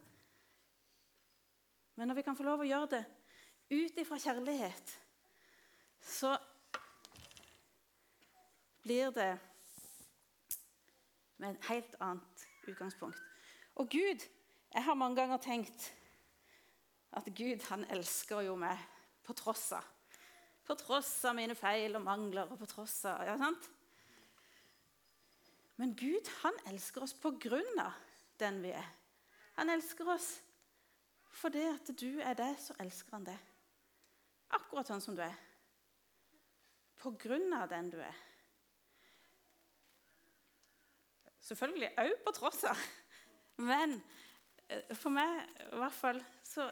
Men 1.97 2.09
når 2.09 2.15
vi 2.15 2.23
kan 2.23 2.37
få 2.37 2.45
lov 2.47 2.61
å 2.61 2.69
gjøre 2.69 2.91
det 2.97 3.05
ut 3.71 3.99
ifra 3.99 4.19
kjærlighet, 4.19 4.93
så 6.01 6.37
blir 8.83 9.11
det 9.15 9.39
med 11.37 11.55
et 11.55 11.69
helt 11.69 11.95
annet 12.01 12.47
utgangspunkt. 12.69 13.19
Og 13.75 13.89
Gud 13.89 14.29
Jeg 14.71 14.85
har 14.85 14.95
mange 14.95 15.17
ganger 15.17 15.37
tenkt 15.37 15.93
at 17.13 17.25
Gud 17.35 17.65
han 17.67 17.85
elsker 17.91 18.45
jo 18.47 18.53
meg 18.55 18.79
på 19.27 19.35
tross 19.35 19.73
av. 19.75 19.87
På 20.71 20.77
tross 20.79 21.25
av 21.27 21.35
mine 21.35 21.57
feil 21.59 21.99
og 21.99 22.05
mangler. 22.07 22.47
og 22.47 22.61
på 22.61 22.69
tross 22.71 23.01
av, 23.11 23.25
ja, 23.27 23.35
sant? 23.41 23.65
Men 25.83 25.97
Gud 25.99 26.29
han 26.45 26.55
elsker 26.71 27.03
oss 27.03 27.15
på 27.19 27.33
grunn 27.43 27.81
av 27.83 27.97
den 28.39 28.61
vi 28.63 28.71
er. 28.79 28.87
Han 29.59 29.73
elsker 29.75 30.13
oss 30.15 30.37
fordi 31.41 31.65
at 31.67 31.91
du 31.99 32.21
er 32.21 32.37
det, 32.39 32.53
så 32.63 32.77
elsker 32.85 33.17
han 33.17 33.27
det. 33.27 33.37
Akkurat 34.55 34.87
sånn 34.87 35.03
som 35.03 35.19
du 35.19 35.25
er. 35.25 35.35
På 37.01 37.17
grunn 37.19 37.51
av 37.57 37.67
den 37.73 37.91
du 37.91 37.99
er. 38.05 38.23
Selvfølgelig 41.51 41.95
òg 41.99 42.17
på 42.29 42.37
tross 42.39 42.63
av. 42.71 42.87
Men 43.59 43.99
eh, 44.69 44.95
for 44.95 45.11
meg 45.19 45.43
i 45.67 45.83
hvert 45.83 45.99
fall 45.99 46.23
så 46.47 46.71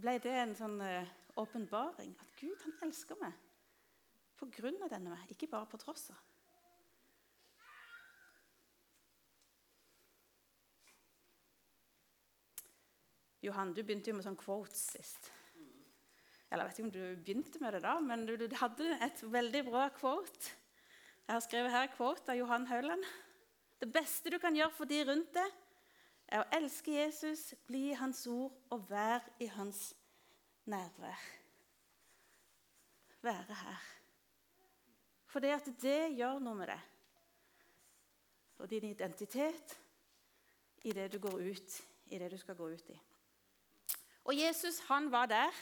ble 0.00 0.16
det 0.22 0.36
en 0.46 0.56
sånn 0.56 0.80
eh, 0.80 1.16
åpenbaring 1.38 2.14
at 2.20 2.34
Gud 2.40 2.64
han 2.64 2.74
elsker 2.88 3.18
meg 3.20 3.36
på 4.38 4.46
grunn 4.54 4.78
av 4.84 4.90
denne 4.92 5.10
meg, 5.10 5.30
ikke 5.32 5.50
bare 5.50 5.66
på 5.70 5.80
tross 5.82 6.10
av. 6.14 6.18
Johan, 13.42 13.72
du 13.74 13.84
begynte 13.86 14.10
jo 14.10 14.16
med 14.18 14.26
sånn 14.26 14.38
quotes 14.38 14.80
sist. 14.96 15.30
Eller 16.48 16.64
jeg 16.64 16.70
vet 16.70 16.78
ikke 16.78 16.86
om 16.86 16.94
du 16.94 17.22
begynte 17.22 17.62
med 17.62 17.76
det 17.76 17.82
da, 17.84 17.94
men 18.02 18.24
du, 18.26 18.34
du 18.40 18.56
hadde 18.58 18.96
et 19.04 19.22
veldig 19.22 19.62
bra 19.68 19.88
quote 19.94 20.54
Jeg 21.28 21.34
har 21.34 21.44
skrevet 21.44 21.74
her 21.74 21.90
quote 21.92 22.32
av 22.32 22.38
Johan 22.38 22.66
Hauland. 22.70 23.04
Det 23.78 23.90
beste 23.94 24.32
du 24.32 24.38
kan 24.42 24.56
gjøre 24.56 24.74
for 24.74 24.90
de 24.90 25.02
rundt 25.06 25.30
deg, 25.36 25.56
er 26.28 26.42
å 26.42 26.48
elske 26.58 26.92
Jesus, 26.92 27.52
bli 27.68 27.90
i 27.92 27.96
hans 27.96 28.24
ord 28.28 28.52
og 28.74 28.88
være 28.90 29.36
i 29.44 29.48
hans 29.52 29.92
nærvær. 30.68 31.24
Være 33.22 33.58
her. 33.64 33.88
For 35.28 35.44
det 35.44 35.56
at 35.56 35.68
det 35.82 36.00
gjør 36.16 36.38
noe 36.42 36.56
med 36.58 36.70
deg 36.72 36.86
og 38.58 38.70
din 38.70 38.88
identitet 38.90 39.76
i 40.82 40.92
det 40.92 41.12
du 41.12 41.18
går 41.22 41.36
ut 41.50 41.74
i 42.10 42.18
det 42.18 42.30
du 42.32 42.38
skal 42.40 42.56
gå 42.56 42.68
ut 42.72 42.90
i. 42.90 42.96
Og 44.24 44.36
Jesus 44.36 44.80
han 44.88 45.10
var 45.12 45.26
der. 45.26 45.52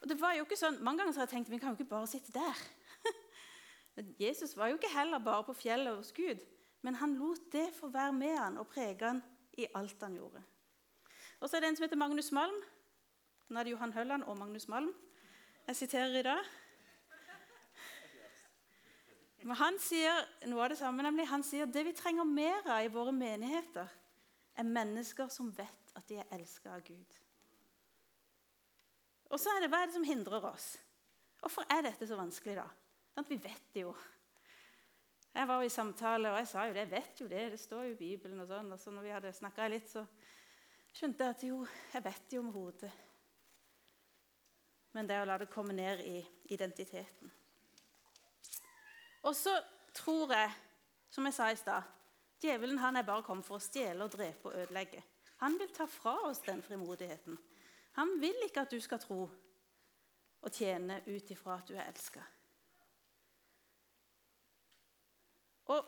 Og 0.00 0.08
det 0.08 0.20
var 0.20 0.34
jo 0.36 0.44
ikke 0.44 0.58
sånn, 0.58 0.80
Mange 0.84 1.02
ganger 1.02 1.18
har 1.18 1.26
jeg 1.26 1.34
tenkt 1.34 1.50
vi 1.50 1.58
kan 1.58 1.72
jo 1.72 1.78
ikke 1.78 1.92
bare 1.92 2.08
sitte 2.10 2.32
der. 2.34 2.62
Men 3.96 4.14
Jesus 4.20 4.56
var 4.56 4.70
jo 4.70 4.78
ikke 4.78 4.92
heller 4.92 5.22
bare 5.24 5.44
på 5.44 5.56
fjellet 5.56 5.96
hos 5.96 6.12
Gud, 6.12 6.42
men 6.84 6.98
han 7.00 7.14
lot 7.16 7.46
det 7.52 7.70
få 7.72 7.88
være 7.88 8.12
med 8.12 8.34
han 8.36 8.58
og 8.60 8.68
prege 8.68 9.00
han 9.00 9.22
i 9.56 9.64
alt 9.74 10.02
han 10.04 10.14
gjorde. 10.14 10.42
Og 11.40 11.48
så 11.48 11.56
er 11.56 11.64
det 11.64 11.70
en 11.70 11.78
som 11.78 11.86
heter 11.86 11.98
Magnus 11.98 12.28
Malm. 12.36 12.58
Nå 13.46 13.60
er 13.60 13.68
det 13.68 13.76
Johan 13.76 13.92
Hølland 13.94 14.24
og 14.26 14.38
Magnus 14.38 14.66
Malm. 14.68 14.90
Jeg 15.66 15.76
siterer 15.76 16.18
i 16.18 16.22
dag. 16.26 16.48
Men 19.46 19.58
han 19.60 19.78
sier 19.78 20.24
noe 20.50 20.64
av 20.64 20.72
det 20.72 20.78
samme, 20.80 21.04
nemlig. 21.06 21.28
Han 21.30 21.44
sier 21.46 21.70
det 21.70 21.84
vi 21.86 21.94
trenger 21.94 22.26
mer 22.26 22.66
av 22.66 22.82
i 22.82 22.90
våre 22.90 23.12
menigheter, 23.14 23.86
er 24.56 24.66
mennesker 24.66 25.30
som 25.30 25.52
vet 25.54 25.94
at 25.94 26.08
de 26.08 26.18
er 26.18 26.34
elska 26.34 26.74
av 26.74 26.82
Gud. 26.82 27.20
Og 29.30 29.38
så 29.38 29.54
er 29.54 29.62
det, 29.62 29.70
Hva 29.70 29.84
er 29.84 29.90
det 29.90 29.94
som 29.94 30.10
hindrer 30.10 30.50
oss? 30.50 30.72
Hvorfor 31.38 31.66
er 31.70 31.86
dette 31.86 32.08
så 32.08 32.18
vanskelig, 32.18 32.58
da? 32.58 32.66
Sånn 33.14 33.30
vi 33.30 33.38
vet 33.46 33.72
det 33.74 33.86
jo. 33.86 33.94
Jeg 35.36 35.46
var 35.46 35.62
jo 35.62 35.68
i 35.68 35.76
samtale, 35.76 36.32
og 36.32 36.40
jeg 36.40 36.50
sa 36.50 36.66
jo 36.66 36.74
det. 36.74 36.86
Jeg 36.86 36.94
vet 36.96 37.20
jo 37.20 37.30
det. 37.30 37.48
Det 37.52 37.60
står 37.60 37.84
jo 37.86 37.94
i 37.94 37.98
Bibelen. 38.00 38.40
Og 38.40 38.50
sånn. 38.50 38.72
Og 38.72 38.80
så 38.80 38.90
når 38.90 39.04
vi 39.06 39.14
hadde 39.14 39.36
snakka 39.36 39.68
litt, 39.70 39.90
så 39.92 40.02
skjønte 40.96 41.26
jeg 41.26 41.36
at 41.36 41.44
jo, 41.44 41.66
jeg 41.92 42.06
vet 42.08 42.38
jo 42.38 42.42
med 42.46 42.56
hodet. 42.56 42.96
Men 44.96 45.08
det 45.08 45.16
er 45.16 45.26
å 45.26 45.28
la 45.28 45.36
det 45.36 45.50
komme 45.52 45.74
ned 45.76 46.00
i 46.08 46.22
identiteten. 46.54 47.32
Og 49.28 49.34
så 49.36 49.52
tror 49.96 50.32
jeg, 50.32 50.52
som 51.12 51.26
jeg 51.28 51.36
sa 51.36 51.50
i 51.52 51.58
stad 51.60 51.92
Djevelen 52.40 52.78
han 52.78 52.98
er 53.00 53.04
bare 53.04 53.24
kommet 53.24 53.46
for 53.46 53.56
å 53.56 53.64
stjele, 53.64 54.04
og 54.04 54.12
drepe 54.12 54.50
og 54.50 54.56
ødelegge. 54.60 55.00
Han 55.40 55.56
vil 55.60 55.70
ta 55.72 55.86
fra 55.88 56.12
oss 56.28 56.42
den 56.44 56.60
frimodigheten. 56.62 57.38
Han 57.96 58.12
vil 58.20 58.44
ikke 58.44 58.66
at 58.66 58.72
du 58.72 58.80
skal 58.84 59.00
tro 59.00 59.22
og 59.26 60.52
tjene 60.52 60.98
ut 61.06 61.32
ifra 61.32 61.56
at 61.56 61.68
du 61.68 61.74
er 61.74 61.88
elska. 61.88 62.20
Og 65.72 65.80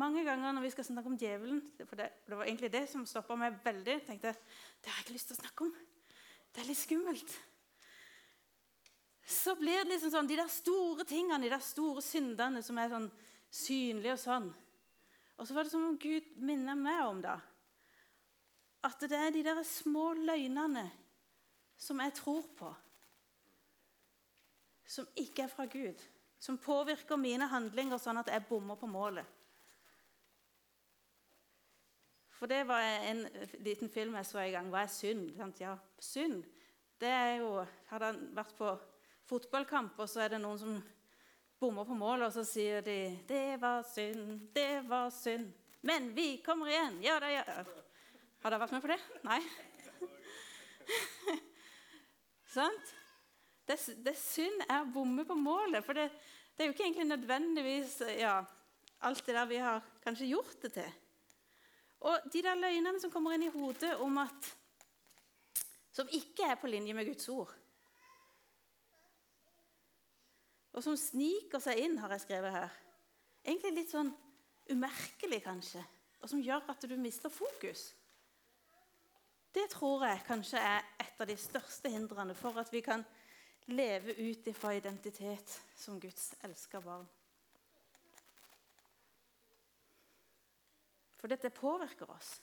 mange 0.00 0.24
ganger 0.24 0.56
når 0.56 0.64
vi 0.64 0.72
skal 0.72 0.88
snakke 0.88 1.12
om 1.12 1.18
djevelen 1.20 1.60
For 1.84 2.00
det, 2.00 2.08
det 2.26 2.36
var 2.36 2.48
egentlig 2.48 2.72
det 2.72 2.86
som 2.90 3.04
stoppa 3.06 3.36
meg 3.38 3.60
veldig. 3.64 4.00
tenkte 4.08 4.32
jeg, 4.32 4.36
Det 4.80 4.90
har 4.90 4.98
jeg 4.98 5.06
ikke 5.06 5.18
lyst 5.18 5.30
til 5.30 5.36
å 5.36 5.42
snakke 5.42 5.68
om. 5.68 5.74
Det 6.52 6.62
er 6.62 6.70
litt 6.72 6.80
skummelt. 6.80 7.36
Så 9.32 9.54
blir 9.56 9.82
det 9.82 9.94
liksom 9.94 10.12
sånn, 10.12 10.28
de 10.28 10.36
der 10.38 10.50
store 10.52 11.06
tingene, 11.08 11.40
de 11.46 11.52
der 11.52 11.64
store 11.64 12.02
syndene 12.04 12.60
som 12.64 12.78
er 12.78 12.92
sånn 12.92 13.08
synlige 13.52 14.16
og 14.16 14.20
sånn. 14.20 14.48
Og 15.40 15.48
så 15.48 15.56
var 15.56 15.66
det 15.66 15.72
som 15.72 15.86
om 15.88 15.98
Gud 16.00 16.34
minner 16.36 16.76
meg 16.78 17.00
om 17.06 17.22
det. 17.24 17.38
At 18.84 19.04
det 19.08 19.18
er 19.18 19.32
de 19.34 19.44
der 19.46 19.62
små 19.66 20.12
løgnene 20.18 20.84
som 21.80 22.00
jeg 22.02 22.14
tror 22.18 22.46
på, 22.58 22.70
som 24.86 25.08
ikke 25.18 25.46
er 25.46 25.50
fra 25.50 25.66
Gud, 25.70 25.98
som 26.42 26.60
påvirker 26.60 27.18
mine 27.18 27.48
handlinger 27.48 27.98
sånn 28.02 28.20
at 28.20 28.30
jeg 28.30 28.44
bommer 28.48 28.78
på 28.78 28.90
målet. 28.90 29.26
For 32.36 32.50
det 32.50 32.64
var 32.66 32.82
en 32.82 33.22
liten 33.62 33.90
film 33.90 34.16
jeg 34.18 34.26
så 34.26 34.42
i 34.42 34.50
gang. 34.50 34.66
Hva 34.70 34.82
er 34.82 34.90
synd? 34.90 35.30
Ja, 35.62 35.76
synd 36.02 36.42
det 37.02 37.10
er 37.10 37.36
jo 37.42 37.50
Hadde 37.90 38.08
han 38.12 38.18
vært 38.36 38.54
på 38.58 38.72
fotballkamp, 39.32 39.96
og 39.98 40.10
så 40.10 40.24
er 40.24 40.34
det 40.34 40.42
noen 40.42 40.60
som 40.60 40.76
bommer 41.62 41.86
på 41.88 41.96
målet, 41.96 42.26
og 42.28 42.34
så 42.34 42.44
sier 42.44 42.80
de 42.84 43.18
'Det 43.28 43.60
var 43.60 43.82
synd, 43.82 44.52
det 44.54 44.88
var 44.88 45.10
synd'. 45.10 45.52
Men 45.82 46.14
vi 46.14 46.42
kommer 46.44 46.66
igjen. 46.66 47.02
Ja 47.02 47.18
da, 47.20 47.26
ja. 47.26 47.44
Har 48.42 48.50
dere 48.50 48.60
vært 48.60 48.72
med 48.72 48.82
på 48.82 48.90
det? 48.90 48.98
Nei? 49.22 49.40
Sant? 52.56 52.94
Det, 53.66 53.78
det 54.04 54.14
synd 54.18 54.62
er 54.68 54.82
å 54.82 54.90
bomme 54.94 55.24
på 55.26 55.34
målet. 55.34 55.84
For 55.84 55.92
det, 55.98 56.08
det, 56.54 56.62
er 56.62 56.70
jo 56.70 56.74
ikke 56.74 56.84
egentlig 56.84 57.08
nødvendigvis 57.10 57.96
ja, 58.18 58.44
alt 59.00 59.26
det 59.26 59.34
der 59.34 59.46
vi 59.50 59.62
har 59.62 59.82
kanskje 60.04 60.30
gjort 60.30 60.62
det 60.62 60.72
til. 60.72 60.92
Og 62.02 62.30
de 62.32 62.42
der 62.42 62.58
løgnene 62.58 63.00
som 63.02 63.10
kommer 63.10 63.34
inn 63.34 63.46
i 63.46 63.54
hodet 63.54 63.94
om 64.02 64.18
at 64.18 64.56
Som 65.92 66.08
ikke 66.08 66.46
er 66.48 66.54
på 66.56 66.70
linje 66.72 66.94
med 66.96 67.04
Guds 67.04 67.28
ord. 67.28 67.50
Og 70.72 70.84
som 70.84 70.96
sniker 70.96 71.60
seg 71.60 71.82
inn, 71.84 71.98
har 72.00 72.14
jeg 72.14 72.24
skrevet 72.24 72.54
her. 72.54 72.76
Egentlig 73.44 73.74
litt 73.76 73.92
sånn 73.92 74.12
umerkelig, 74.72 75.42
kanskje. 75.44 75.82
Og 76.22 76.30
som 76.30 76.40
gjør 76.42 76.70
at 76.72 76.86
du 76.88 76.94
mister 76.96 77.32
fokus. 77.32 77.90
Det 79.52 79.66
tror 79.74 80.06
jeg 80.06 80.22
kanskje 80.24 80.60
er 80.64 80.86
et 81.02 81.18
av 81.20 81.28
de 81.28 81.36
største 81.36 81.90
hindrene 81.92 82.34
for 82.38 82.56
at 82.60 82.70
vi 82.72 82.80
kan 82.84 83.04
leve 83.68 84.14
ut 84.16 84.46
ifra 84.48 84.72
identitet 84.74 85.58
som 85.76 86.00
Guds 86.00 86.32
elska 86.46 86.80
barn. 86.80 87.04
For 91.20 91.30
dette 91.30 91.52
påvirker 91.54 92.10
oss. 92.10 92.34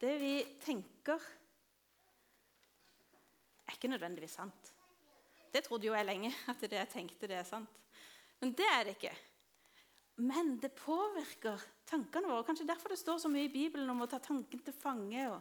Det 0.00 0.14
vi 0.22 0.36
tenker, 0.62 1.20
er 3.66 3.76
ikke 3.76 3.90
nødvendigvis 3.92 4.38
sant. 4.38 4.70
Det 5.52 5.64
trodde 5.66 5.86
jo 5.88 5.96
jeg 5.96 6.06
lenge, 6.06 6.32
at 6.52 6.60
det 6.60 6.78
jeg 6.78 6.92
tenkte, 6.92 7.28
det 7.30 7.40
er 7.40 7.48
sant. 7.48 7.80
Men 8.40 8.54
det 8.56 8.68
er 8.72 8.84
det 8.84 8.96
ikke. 8.96 9.16
Men 10.20 10.54
det 10.60 10.72
påvirker 10.76 11.60
tankene 11.88 12.28
våre. 12.28 12.44
Kanskje 12.44 12.68
derfor 12.68 12.92
det 12.92 13.00
står 13.00 13.18
så 13.22 13.28
mye 13.32 13.48
i 13.48 13.52
Bibelen 13.52 13.88
om 13.90 14.04
å 14.04 14.08
ta 14.08 14.20
tanken 14.20 14.62
til 14.64 14.76
fange. 14.76 15.26
og 15.28 15.40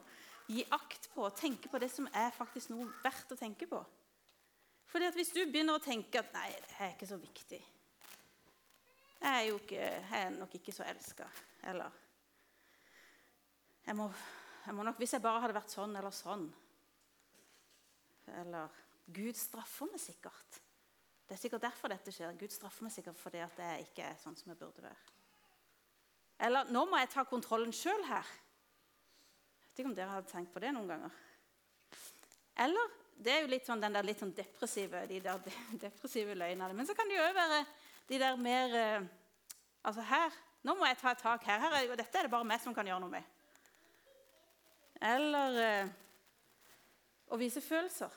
gi 0.49 0.63
akt 0.73 1.09
på 1.13 1.25
og 1.27 1.35
tenke 1.37 1.69
på 1.69 1.79
det 1.81 1.91
som 1.93 2.07
er 2.17 2.31
faktisk 2.33 2.71
noe 2.73 2.87
verdt 3.03 3.33
å 3.33 3.37
tenke 3.37 3.67
på. 3.69 3.79
Fordi 4.89 5.05
at 5.05 5.17
Hvis 5.17 5.33
du 5.35 5.43
begynner 5.45 5.77
å 5.77 5.83
tenke 5.83 6.19
at 6.19 6.33
'nei, 6.33 6.49
det 6.49 6.79
er 6.79 6.95
ikke 6.95 7.07
så 7.07 7.17
viktig', 7.17 7.65
'Jeg 9.21 9.35
er, 9.35 9.45
jo 9.49 9.59
ikke, 9.59 9.75
jeg 9.75 10.25
er 10.25 10.29
nok 10.29 10.55
ikke 10.55 10.71
så 10.71 10.83
elska', 10.83 11.29
eller 11.63 11.91
jeg 13.85 13.95
må, 13.95 14.11
jeg 14.65 14.73
må 14.73 14.83
nok, 14.83 14.97
'Hvis 14.97 15.13
jeg 15.13 15.21
bare 15.21 15.41
hadde 15.41 15.53
vært 15.53 15.69
sånn 15.69 15.97
eller 15.97 16.11
sånn' 16.11 16.53
Eller 18.27 18.69
'Gud 19.13 19.37
straffer 19.37 19.89
meg 19.89 20.01
sikkert'. 20.01 20.59
Det 21.29 21.35
er 21.35 21.41
sikkert 21.41 21.61
derfor 21.61 21.91
dette 21.91 22.11
skjer. 22.13 22.37
Gud 22.37 22.53
straffer 22.53 22.85
meg 22.85 22.93
sikkert 22.93 23.17
fordi 23.17 23.41
at 23.43 23.57
jeg 23.57 23.87
ikke 23.89 24.05
er 24.05 24.21
sånn 24.21 24.37
som 24.37 24.49
jeg 24.49 24.57
burde 24.57 24.83
være. 24.85 25.17
Eller 26.39 26.69
'Nå 26.69 26.85
må 26.85 26.97
jeg 26.97 27.09
ta 27.09 27.23
kontrollen 27.23 27.73
sjøl 27.73 28.05
her' 28.05 28.29
Jeg 29.59 29.85
vet 29.85 29.85
ikke 29.85 29.89
om 29.89 29.95
dere 29.95 30.09
har 30.09 30.21
tenkt 30.27 30.53
på 30.53 30.59
det 30.59 30.73
noen 30.73 30.87
ganger. 30.87 31.11
Eller 32.57 32.89
det 33.15 33.31
er 33.31 33.41
jo 33.41 33.51
litt 33.51 33.65
sånn 33.67 33.79
den 33.79 33.93
der 33.95 34.03
litt 34.03 34.19
sånn 34.19 34.33
depressive, 34.35 35.05
de 35.07 35.19
der 35.23 35.39
depressive 35.85 36.35
løgnene. 36.35 36.73
Men 36.73 36.87
så 36.87 36.95
kan 36.97 37.07
det 37.07 37.15
jo 37.15 37.23
òg 37.23 37.35
være 37.35 37.65
de 38.09 38.19
der 38.19 38.35
mer 38.37 38.75
eh, 38.75 39.07
Altså 39.83 40.01
her 40.01 40.33
Nå 40.67 40.73
må 40.75 40.83
jeg 40.89 40.97
ta 40.99 41.11
et 41.11 41.21
tak 41.23 41.43
her. 41.47 41.59
her 41.59 41.71
er, 41.71 41.95
dette 41.95 42.17
er 42.19 42.27
det 42.27 42.31
bare 42.31 42.43
meg 42.43 42.59
som 42.59 42.73
kan 42.75 42.87
gjøre 42.87 42.99
noe 42.99 43.13
med. 43.13 43.23
Eller 44.99 45.59
eh, 45.63 45.91
å 47.31 47.37
vise 47.39 47.63
følelser. 47.63 48.11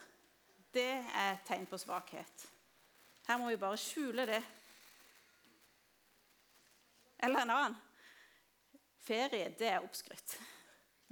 Det 0.73 0.89
er 0.89 1.35
et 1.35 1.47
tegn 1.47 1.67
på 1.69 1.79
svakhet. 1.79 2.47
Her 3.29 3.39
må 3.39 3.51
vi 3.51 3.61
bare 3.61 3.79
skjule 3.81 4.27
det. 4.27 4.41
Eller 7.23 7.43
en 7.43 7.55
annen. 7.55 7.77
Ferie, 9.03 9.51
det 9.59 9.69
er 9.69 9.83
oppskrytt. 9.83 10.37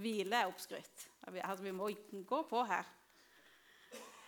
Hvile 0.01 0.43
er 0.43 0.49
oppskrytt. 0.49 1.07
Altså, 1.27 1.63
vi 1.65 1.75
må 1.75 1.91
gå 2.27 2.43
på 2.49 2.63
her. 2.65 2.87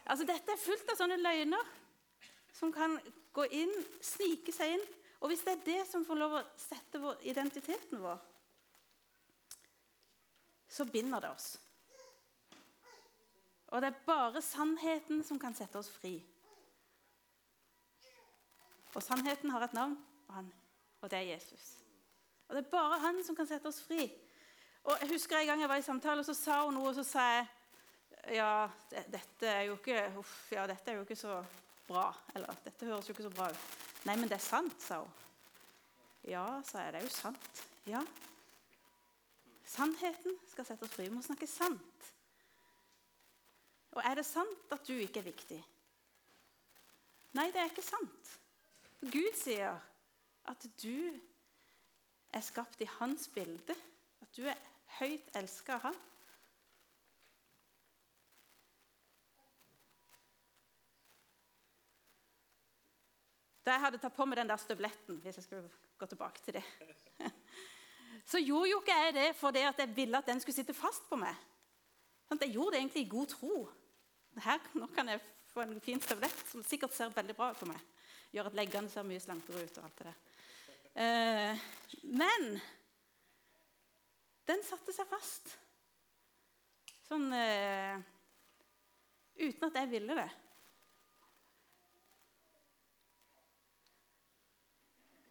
Altså, 0.05 0.27
dette 0.27 0.53
er 0.53 0.61
fullt 0.61 0.91
av 0.93 0.99
sånne 0.99 1.19
løgner 1.21 1.71
som 2.53 2.73
kan 2.75 2.99
gå 3.33 3.47
inn, 3.57 3.73
snike 4.03 4.53
seg 4.55 4.77
inn. 4.77 4.85
Og 5.23 5.31
hvis 5.31 5.45
det 5.47 5.55
er 5.55 5.67
det 5.67 5.81
som 5.89 6.05
får 6.05 6.19
lov 6.19 6.37
å 6.41 6.47
sette 6.59 7.01
vår, 7.01 7.21
identiteten 7.31 8.03
vår, 8.03 8.19
så 10.73 10.87
binder 10.91 11.23
det 11.23 11.31
oss. 11.31 11.53
Og 13.73 13.81
det 13.81 13.89
er 13.89 14.05
bare 14.07 14.43
sannheten 14.45 15.23
som 15.25 15.39
kan 15.41 15.55
sette 15.57 15.81
oss 15.81 15.89
fri. 15.91 16.19
Og 18.93 19.01
sannheten 19.01 19.51
har 19.51 19.65
et 19.65 19.73
navn, 19.73 19.97
og, 20.29 20.35
han, 20.35 20.51
og 21.01 21.11
det 21.11 21.19
er 21.19 21.31
Jesus. 21.33 21.71
Og 22.49 22.57
det 22.57 22.67
er 22.67 22.71
bare 22.75 23.01
han 23.01 23.23
som 23.25 23.37
kan 23.37 23.49
sette 23.49 23.71
oss 23.71 23.81
fri. 23.81 24.11
Og 24.85 24.99
jeg 25.01 25.13
husker 25.15 25.39
En 25.39 25.47
gang 25.47 25.61
jeg 25.61 25.69
var 25.69 25.81
i 25.81 25.87
samtale, 25.87 26.21
og 26.21 26.29
så 26.29 26.35
sa 26.37 26.59
hun 26.67 26.77
noe, 26.77 26.91
og 26.91 26.99
så 26.99 27.05
sa 27.07 27.27
jeg 27.31 27.47
ja, 28.37 28.69
dette 29.11 29.49
er 29.49 29.65
jo 29.67 29.79
ikke, 29.81 30.05
uff, 30.21 30.35
ja, 30.53 30.67
dette 30.71 30.93
er 30.93 31.01
jo 31.01 31.07
ikke 31.07 31.17
så 31.19 31.41
bra. 31.89 32.05
Eller 32.37 32.61
dette 32.65 32.87
høres 32.87 33.09
jo 33.09 33.17
ikke 33.17 33.25
så 33.25 33.33
bra 33.35 33.49
ut. 33.51 33.65
Nei, 34.05 34.19
men 34.21 34.29
det 34.29 34.37
er 34.37 34.45
sant, 34.45 34.77
sa 34.83 35.01
hun. 35.01 35.17
Ja, 36.29 36.45
sa 36.67 36.85
jeg, 36.85 36.93
det 36.93 37.01
er 37.01 37.09
jo 37.09 37.15
sant. 37.17 37.65
Ja. 37.89 38.03
Sannheten 39.67 40.37
skal 40.53 40.69
sette 40.69 40.87
oss 40.87 40.95
fri. 40.95 41.09
Vi 41.09 41.17
må 41.17 41.25
snakke 41.25 41.49
sant. 41.51 41.92
Og 43.93 44.01
er 44.05 44.17
det 44.17 44.25
sant 44.27 44.73
at 44.73 44.87
du 44.89 44.95
ikke 44.97 45.21
er 45.21 45.29
viktig? 45.29 45.59
Nei, 47.37 47.49
det 47.53 47.61
er 47.61 47.69
ikke 47.71 47.85
sant. 47.85 48.33
Gud 49.03 49.35
sier 49.37 49.77
at 50.49 50.65
du 50.83 51.13
er 52.33 52.45
skapt 52.45 52.81
i 52.81 52.89
hans 52.99 53.29
bilde. 53.33 53.77
At 54.23 54.33
du 54.37 54.47
er 54.49 54.59
høyt 54.99 55.37
elska 55.37 55.77
av 55.77 55.87
han. 55.89 56.01
Da 63.63 63.77
jeg 63.77 63.85
hadde 63.85 64.01
tatt 64.03 64.17
på 64.17 64.25
meg 64.27 64.41
den 64.41 64.51
der 64.51 64.59
støvletten, 64.59 65.21
hvis 65.23 65.39
jeg 65.39 65.45
skulle 65.45 65.69
gå 65.99 66.07
tilbake 66.11 66.43
til 66.43 66.57
det, 66.59 66.65
så 68.31 68.41
gjorde 68.43 68.73
jo 68.73 68.81
ikke 68.83 68.97
jeg 69.05 69.15
det 69.15 69.29
fordi 69.39 69.63
jeg 69.63 69.93
ville 69.97 70.19
at 70.19 70.27
den 70.27 70.41
skulle 70.43 70.57
sitte 70.57 70.75
fast 70.75 71.07
på 71.11 71.19
meg. 71.21 71.37
Sånn, 72.27 72.41
jeg 72.43 72.57
gjorde 72.57 72.75
det 72.75 72.81
egentlig 72.81 73.05
i 73.05 73.13
god 73.13 73.31
tro. 73.31 73.55
Her, 74.41 74.61
nå 74.79 74.87
kan 74.95 75.11
jeg 75.13 75.21
få 75.53 75.65
en 75.67 75.81
fin 75.85 76.01
støvlett 76.01 76.45
som 76.49 76.65
sikkert 76.65 76.95
ser 76.97 77.13
veldig 77.13 77.35
bra 77.37 77.51
ut 77.53 77.61
på 77.61 77.69
meg. 77.69 77.81
Gjør 78.33 78.49
at 78.49 78.57
leggene 78.57 78.89
ser 78.89 79.05
mye 79.05 79.21
slankere 79.21 79.67
ut 79.67 79.81
og 79.81 79.89
alt 79.89 79.99
det 79.99 80.07
der. 80.09 80.21
Eh, 81.03 81.67
men 82.09 82.49
den 84.49 84.65
satte 84.65 84.95
seg 84.97 85.09
fast. 85.11 85.53
Sånn 87.09 87.29
eh, 87.37 88.01
Uten 89.43 89.65
at 89.67 89.77
jeg 89.81 89.89
ville 89.91 90.15
det. 90.15 90.29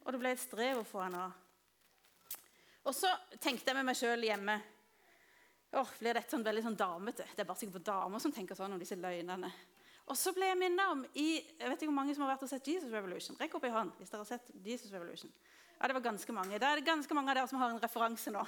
Og 0.02 0.10
det 0.14 0.20
ble 0.20 0.32
et 0.34 0.42
strev 0.42 0.82
å 0.82 0.88
få 0.88 1.04
han 1.06 1.18
av. 1.20 1.36
Og 2.90 2.96
så 2.98 3.12
tenkte 3.38 3.70
jeg 3.70 3.78
med 3.78 3.88
meg 3.92 4.00
sjøl 4.00 4.26
hjemme 4.26 4.58
Åh, 5.72 5.92
Blir 6.00 6.18
dette 6.18 6.34
sånn 6.34 6.44
veldig 6.44 6.64
sånn 6.66 6.80
damete? 6.80 7.26
Det 7.32 7.44
er 7.44 7.48
bare 7.48 7.62
sikkert 7.62 7.86
damer 7.88 8.20
som 8.20 8.34
tenker 8.36 8.58
sånn 8.60 8.74
om 8.76 8.82
disse 8.82 8.98
løgnene. 9.00 9.52
Og 10.12 10.18
så 10.20 10.34
ble 10.36 10.50
jeg 10.50 10.60
minnet 10.60 10.92
om 10.92 11.06
i, 11.16 11.40
Jeg 11.40 11.70
vet 11.70 11.78
ikke 11.78 11.88
hvor 11.88 11.96
mange 11.96 12.16
som 12.18 12.26
har 12.26 12.34
vært 12.34 12.44
og 12.44 12.52
sett 12.52 12.68
Jesus 12.68 12.92
Revolution. 12.92 13.38
Rekk 13.40 13.56
opp 13.56 13.68
i 13.68 13.72
hånd 13.72 13.94
hvis 14.00 14.12
dere 14.12 14.26
har 14.26 14.32
sett 14.34 14.52
Jesus 14.66 14.92
Revolution. 14.92 15.32
Ja, 15.78 15.88
det 15.88 15.96
var 15.96 16.04
ganske 16.10 16.36
mange. 16.36 16.60
Da 16.60 16.72
er 16.72 16.82
det 16.82 16.90
ganske 16.90 17.16
mange 17.16 17.32
av 17.32 17.40
dere 17.40 17.50
som 17.50 17.62
har 17.62 17.72
en 17.72 17.82
referanse 17.82 18.34
nå. 18.34 18.44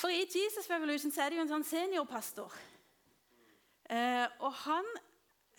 For 0.00 0.14
i 0.14 0.24
Jesus 0.24 0.70
Revolution 0.70 1.12
så 1.12 1.24
er 1.24 1.30
det 1.30 1.40
jo 1.40 1.44
en 1.44 1.52
sånn 1.52 1.66
seniorpastor. 1.66 2.54
Eh, 3.90 4.26
og 4.40 4.54
han 4.64 4.86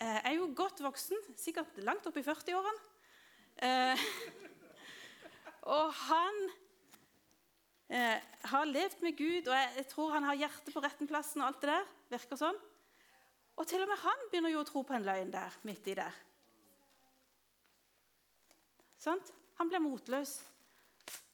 eh, 0.00 0.18
er 0.18 0.34
jo 0.38 0.50
godt 0.56 0.80
voksen, 0.82 1.20
sikkert 1.38 1.78
langt 1.84 2.06
opp 2.08 2.16
i 2.18 2.24
40-årene. 2.26 2.88
Eh, 3.62 4.04
og 5.76 5.92
han 6.08 6.42
eh, 7.92 8.18
har 8.50 8.68
levd 8.68 9.02
med 9.04 9.16
Gud, 9.18 9.48
og 9.48 9.56
jeg, 9.56 9.72
jeg, 9.76 9.86
tror 9.92 10.14
han 10.16 10.26
har 10.30 10.38
hjertet 10.40 10.74
på 10.74 10.82
retten 10.82 11.10
plassen. 11.10 11.42
og 11.42 11.50
alt 11.50 11.60
det 11.62 11.72
der, 11.72 11.90
virker 12.14 12.40
sånn. 12.40 12.60
Og 13.60 13.68
til 13.68 13.84
og 13.84 13.90
med 13.90 14.00
han 14.00 14.28
begynner 14.30 14.54
jo 14.54 14.62
å 14.62 14.68
tro 14.68 14.82
på 14.86 14.96
en 14.96 15.04
løgn 15.04 15.32
der, 15.34 15.58
midt 15.68 15.90
i 15.92 15.96
der. 15.98 16.20
Sant? 19.02 19.32
Han 19.58 19.68
blir 19.68 19.82
motløs. 19.82 20.38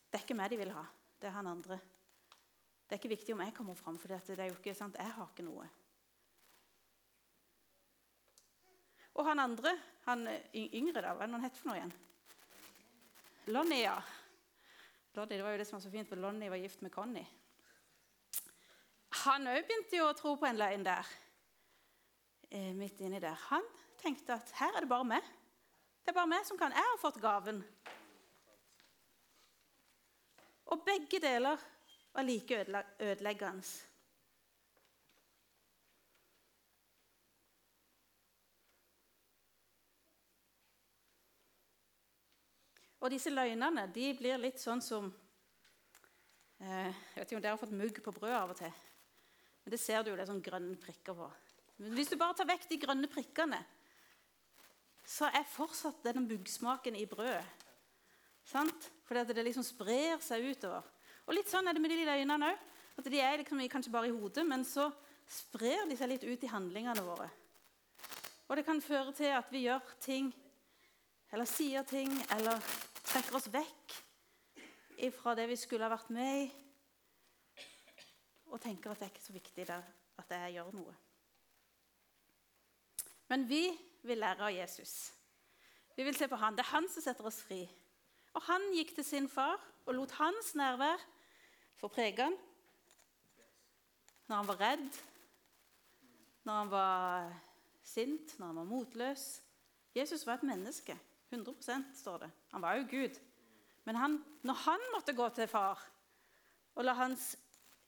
Det 0.09 0.19
er 0.19 0.25
ikke 0.25 0.37
meg 0.39 0.51
de 0.51 0.59
vil 0.61 0.73
ha, 0.73 0.83
det 1.21 1.29
er 1.29 1.37
han 1.37 1.51
andre. 1.51 1.79
Det 2.89 2.97
er 2.97 3.01
ikke 3.03 3.13
viktig 3.13 3.35
om 3.35 3.43
jeg 3.45 3.55
kommer 3.55 3.77
fram, 3.77 3.99
for 4.01 4.09
det 4.09 4.39
er 4.39 4.49
jo 4.49 4.57
ikke 4.57 4.75
sant, 4.75 4.97
jeg 4.97 5.13
har 5.13 5.29
ikke 5.29 5.45
noe. 5.45 5.67
Og 9.19 9.27
han 9.27 9.43
andre, 9.43 9.75
han 10.07 10.25
yngre, 10.55 11.03
da, 11.03 11.13
hva 11.13 11.27
er 11.27 11.29
det 11.29 11.37
han 11.37 11.45
het 11.45 11.59
for 11.59 11.69
noe 11.69 11.77
igjen? 11.81 11.93
Lonnie, 13.53 13.83
ja. 13.83 13.99
Lonnie, 15.19 15.37
det 15.37 15.43
var 15.43 15.57
jo 15.57 15.59
det 15.59 15.67
som 15.67 15.77
var 15.79 15.83
så 15.83 15.91
fint, 15.91 16.09
for 16.09 16.21
Lonnie 16.23 16.51
var 16.51 16.61
gift 16.63 16.83
med 16.85 16.93
Connie. 16.95 17.27
Han 19.25 19.49
òg 19.51 19.65
begynte 19.67 19.99
jo 19.99 20.07
å 20.07 20.15
tro 20.15 20.37
på 20.39 20.47
en 20.47 20.61
løgn 20.61 20.85
der. 20.87 21.09
Eh, 22.55 22.71
midt 22.77 23.01
inni 23.03 23.19
der. 23.21 23.35
Han 23.49 23.67
tenkte 23.99 24.37
at 24.37 24.53
her 24.61 24.77
er 24.77 24.85
det 24.85 24.91
bare 24.93 25.09
meg. 25.11 25.33
Det 26.05 26.13
er 26.13 26.17
bare 26.21 26.31
meg 26.31 26.47
som 26.47 26.61
kan. 26.61 26.73
Jeg 26.73 26.87
har 26.93 27.01
fått 27.03 27.19
gaven. 27.21 27.59
Og 30.71 30.85
begge 30.87 31.19
deler 31.25 31.59
var 32.15 32.29
like 32.29 32.63
ødeleggende. 32.63 33.88
Og 42.99 43.13
disse 43.13 43.31
løgnene 43.31 43.87
de 43.95 44.11
blir 44.19 44.41
litt 44.43 44.59
sånn 44.59 44.83
som 44.83 45.07
eh, 46.59 46.91
Jeg 46.91 47.21
vet 47.21 47.27
ikke 47.29 47.39
om 47.39 47.45
dere 47.45 47.55
har 47.55 47.61
fått 47.61 47.77
mugg 47.79 48.01
på 48.03 48.15
brød 48.15 48.35
av 48.35 48.55
og 48.55 48.59
til. 48.59 48.73
Men 49.63 49.75
det 49.75 49.81
ser 49.83 50.03
du 50.03 50.11
jo 50.11 50.17
det 50.17 50.25
er 50.25 50.31
sånne 50.33 50.47
grønne 50.49 50.79
prikker 50.81 51.15
på. 51.15 51.29
Men 51.79 51.95
hvis 51.95 52.11
du 52.11 52.17
bare 52.19 52.35
tar 52.35 52.49
vekk 52.49 52.67
de 52.71 52.81
grønne 52.83 53.11
prikkene, 53.11 53.61
så 55.09 55.31
er 55.31 55.47
fortsatt 55.49 56.03
denne 56.05 56.25
muggsmaken 56.27 56.97
i 56.99 57.07
brødet. 57.09 57.45
Sant? 58.49 58.91
Fordi 59.07 59.35
det 59.37 59.45
liksom 59.45 59.65
sprer 59.65 60.21
seg 60.25 60.47
utover. 60.51 60.85
Og 61.29 61.37
litt 61.37 61.51
sånn 61.51 61.69
er 61.69 61.77
det 61.77 61.83
med 61.85 61.93
de 61.93 62.07
løgnene 62.09 62.51
òg. 62.51 62.65
At 62.99 63.07
de 63.13 63.21
er 63.23 63.39
liksom 63.39 63.61
kanskje 63.71 63.93
bare 63.95 64.09
i 64.09 64.15
hodet, 64.15 64.43
men 64.49 64.65
så 64.67 64.89
sprer 65.29 65.85
de 65.87 65.97
seg 65.97 66.11
litt 66.11 66.25
ut 66.27 66.45
i 66.45 66.51
handlingene 66.51 67.05
våre. 67.05 67.29
Og 68.49 68.57
det 68.57 68.65
kan 68.67 68.81
føre 68.83 69.13
til 69.15 69.37
at 69.37 69.53
vi 69.53 69.67
gjør 69.67 69.85
ting, 70.03 70.33
eller 71.31 71.47
sier 71.47 71.85
ting, 71.87 72.11
eller 72.35 72.65
trekker 73.09 73.39
oss 73.39 73.51
vekk 73.53 73.99
fra 75.15 75.35
det 75.39 75.47
vi 75.49 75.57
skulle 75.57 75.87
ha 75.87 75.93
vært 75.93 76.11
med 76.13 76.41
i, 76.43 76.47
og 78.49 78.61
tenker 78.63 78.91
at 78.91 79.01
det 79.01 79.07
er 79.07 79.13
ikke 79.13 79.27
så 79.27 79.37
viktig 79.37 79.67
at 79.71 80.35
jeg 80.35 80.57
gjør 80.57 80.73
noe. 80.75 80.95
Men 83.29 83.45
vi 83.49 83.63
vil 84.09 84.19
lære 84.19 84.49
av 84.49 84.55
Jesus. 84.55 84.95
Vi 85.97 86.05
vil 86.07 86.17
se 86.17 86.29
på 86.31 86.39
han. 86.41 86.57
Det 86.57 86.65
er 86.65 86.73
han 86.73 86.89
som 86.89 87.05
setter 87.05 87.27
oss 87.29 87.43
fri. 87.45 87.61
Og 88.37 88.45
han 88.49 88.65
gikk 88.73 88.95
til 88.97 89.05
sin 89.05 89.29
far 89.29 89.61
og 89.85 89.95
lot 89.97 90.15
hans 90.17 90.55
nærvær 90.57 91.03
få 91.81 91.91
prege 91.93 92.25
han. 92.25 92.37
Når 94.29 94.37
han 94.37 94.49
var 94.49 94.61
redd, 94.63 95.03
når 96.45 96.63
han 96.63 96.73
var 96.73 97.29
sint, 97.85 98.39
når 98.39 98.47
han 98.47 98.61
var 98.63 98.69
motløs. 98.69 99.27
Jesus 99.97 100.27
var 100.27 100.41
et 100.41 100.49
menneske. 100.49 100.97
100% 101.31 101.95
står 101.95 102.19
det. 102.25 102.31
Han 102.53 102.63
var 102.63 102.79
jo 102.79 102.87
Gud. 102.91 103.19
Men 103.85 103.97
han, 103.97 104.17
når 104.43 104.55
han 104.65 104.89
måtte 104.93 105.17
gå 105.17 105.29
til 105.37 105.49
far 105.49 105.81
og 106.75 106.85
la 106.85 106.95
hans 106.95 107.33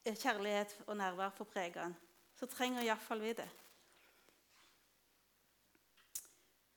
kjærlighet 0.05 0.73
og 0.87 0.97
nærvær 0.97 1.35
få 1.37 1.45
prege 1.45 1.79
han, 1.79 1.95
så 2.37 2.49
trenger 2.49 2.83
iallfall 2.83 3.21
vi 3.21 3.35
det. 3.37 3.49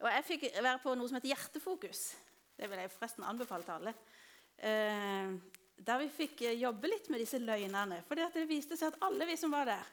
Og 0.04 0.10
Jeg 0.12 0.26
fikk 0.28 0.43
være 0.60 0.80
på 0.84 0.93
noe 0.99 1.08
som 1.08 1.15
heter 1.15 1.32
Hjertefokus. 1.32 2.02
Det 2.60 2.67
vil 2.69 2.82
jeg 2.84 2.91
forresten 2.91 3.23
anbefale 3.23 3.63
til 3.63 3.78
alle. 3.78 3.93
Eh, 4.58 5.32
der 5.80 6.02
vi 6.02 6.10
fikk 6.12 6.43
jobbe 6.60 6.91
litt 6.91 7.08
med 7.10 7.23
disse 7.23 7.39
løgnene. 7.39 8.02
For 8.08 8.19
det 8.19 8.43
viste 8.49 8.76
seg 8.78 8.91
at 8.91 8.99
alle 9.08 9.28
vi 9.30 9.38
som 9.39 9.56
var 9.56 9.71
der, 9.71 9.88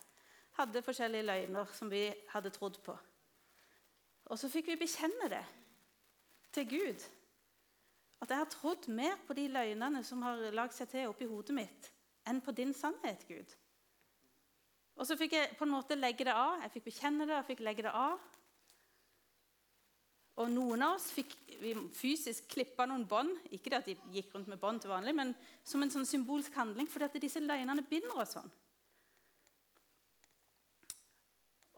hadde 0.58 0.82
forskjellige 0.82 1.28
løgner 1.28 1.70
som 1.78 1.90
vi 1.90 2.08
hadde 2.34 2.50
trodd 2.50 2.82
på. 2.84 2.96
Og 4.30 4.38
så 4.38 4.50
fikk 4.50 4.72
vi 4.72 4.82
bekjenne 4.82 5.30
det 5.30 5.44
til 6.54 6.68
Gud. 6.68 7.06
At 8.20 8.32
jeg 8.32 8.42
har 8.42 8.50
trodd 8.52 8.88
mer 8.92 9.16
på 9.26 9.36
de 9.36 9.46
løgnene 9.48 10.02
som 10.04 10.22
har 10.26 10.42
lagd 10.52 10.76
seg 10.76 10.90
til 10.92 11.08
oppi 11.08 11.28
hodet 11.30 11.56
mitt, 11.56 11.90
enn 12.28 12.42
på 12.44 12.52
din 12.56 12.74
sannhet, 12.76 13.24
Gud. 13.28 13.54
Og 15.00 15.08
så 15.08 15.16
fikk 15.16 15.38
jeg 15.38 15.54
på 15.56 15.64
en 15.64 15.72
måte 15.72 15.96
legge 15.96 16.26
det 16.28 16.34
av. 16.36 16.60
Jeg 16.60 16.74
fikk 16.74 16.90
bekjenne 16.90 17.24
det, 17.24 17.38
jeg 17.38 17.48
fikk 17.54 17.62
legge 17.64 17.86
det 17.86 17.94
av. 17.96 18.20
Og 20.40 20.50
noen 20.52 20.84
av 20.84 20.98
oss 20.98 21.08
fikk 21.12 21.32
fysisk 21.96 22.46
klippa 22.52 22.86
noen 22.88 23.06
bånd. 23.08 23.32
Ikke 23.52 23.72
det 23.72 23.80
at 23.80 23.88
de 23.88 23.96
gikk 24.12 24.34
rundt 24.34 24.50
med 24.52 24.60
bånd 24.60 24.82
til 24.82 24.92
vanlig, 24.92 25.14
men 25.16 25.32
som 25.64 25.80
en 25.84 25.92
sånn 25.92 26.08
symbolsk 26.08 26.54
handling, 26.56 26.88
fordi 26.88 27.08
at 27.08 27.18
disse 27.24 27.40
løgnene 27.40 27.84
binder 27.88 28.20
oss 28.20 28.36
sånn. 28.36 28.52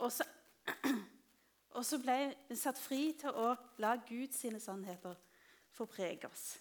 Og 0.02 0.10
så 0.10 0.26
og 1.72 1.84
så 1.86 1.98
ble 2.02 2.16
vi 2.48 2.56
satt 2.58 2.80
fri 2.80 3.12
til 3.20 3.32
å 3.32 3.54
la 3.82 3.94
Guds 4.08 4.42
sannheter 4.62 5.16
få 5.72 5.86
prege 5.88 6.28
oss. 6.28 6.58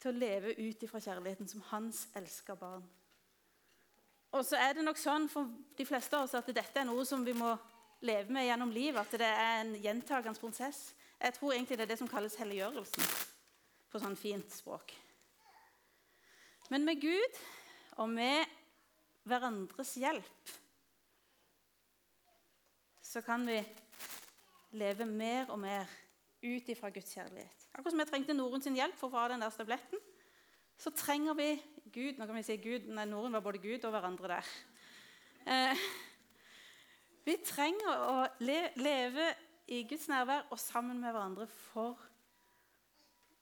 Til 0.00 0.12
å 0.12 0.18
leve 0.18 0.54
ut 0.56 0.82
ifra 0.82 1.00
kjærligheten 1.02 1.48
som 1.48 1.64
hans 1.72 2.06
elska 2.16 2.54
barn. 2.56 2.84
Og 4.30 4.46
så 4.46 4.56
er 4.62 4.76
det 4.76 4.86
nok 4.86 4.98
sånn 5.00 5.26
for 5.28 5.50
de 5.76 5.86
fleste 5.86 6.16
av 6.16 6.28
oss 6.28 6.36
at 6.38 6.46
dette 6.54 6.80
er 6.80 6.86
noe 6.86 7.04
som 7.04 7.24
vi 7.26 7.34
må 7.34 7.50
leve 8.06 8.32
med 8.32 8.46
gjennom 8.46 8.72
livet. 8.72 9.02
At 9.02 9.18
det 9.18 9.26
er 9.26 9.56
en 9.64 9.74
gjentagende 9.82 10.38
prosess. 10.38 10.92
Jeg 11.20 11.34
tror 11.36 11.52
egentlig 11.52 11.80
det 11.80 11.88
er 11.88 11.92
det 11.92 11.98
som 12.00 12.08
kalles 12.08 12.38
helliggjørelsen 12.40 13.10
på 13.90 14.00
sånn 14.00 14.16
fint 14.16 14.54
språk. 14.54 14.94
Men 16.70 16.86
med 16.86 17.02
Gud 17.02 17.40
og 17.98 18.08
med 18.14 18.46
hverandres 19.26 19.96
hjelp 19.98 20.59
så 23.10 23.22
kan 23.26 23.42
vi 23.46 23.58
leve 24.78 25.06
mer 25.06 25.50
og 25.50 25.58
mer 25.58 25.88
ut 26.42 26.68
ifra 26.70 26.92
Guds 26.94 27.10
kjærlighet. 27.16 27.66
Akkurat 27.74 27.94
som 27.94 28.02
jeg 28.02 28.10
trengte 28.10 28.36
Norun 28.36 28.62
sin 28.62 28.78
hjelp 28.78 28.94
for 28.98 29.10
å 29.10 29.14
få 29.14 29.24
av 29.24 29.32
den 29.32 29.42
der 29.42 29.50
stabletten, 29.54 29.98
så 30.80 30.92
trenger 30.94 31.34
vi 31.36 31.50
Gud 31.90 32.20
Nå 32.20 32.26
kan 32.28 32.36
vi 32.38 32.44
si 32.46 32.54
Gud, 32.62 32.86
nei, 32.94 33.04
Norun 33.10 33.34
var 33.34 33.42
både 33.42 33.58
Gud 33.58 33.82
og 33.82 33.90
hverandre 33.90 34.36
der. 34.36 34.52
Eh, 35.50 35.82
vi 37.26 37.34
trenger 37.42 38.04
å 38.06 38.14
le 38.46 38.60
leve 38.78 39.26
i 39.74 39.82
Guds 39.90 40.06
nærvær 40.10 40.46
og 40.54 40.62
sammen 40.62 41.02
med 41.02 41.10
hverandre 41.10 41.48
for 41.50 41.98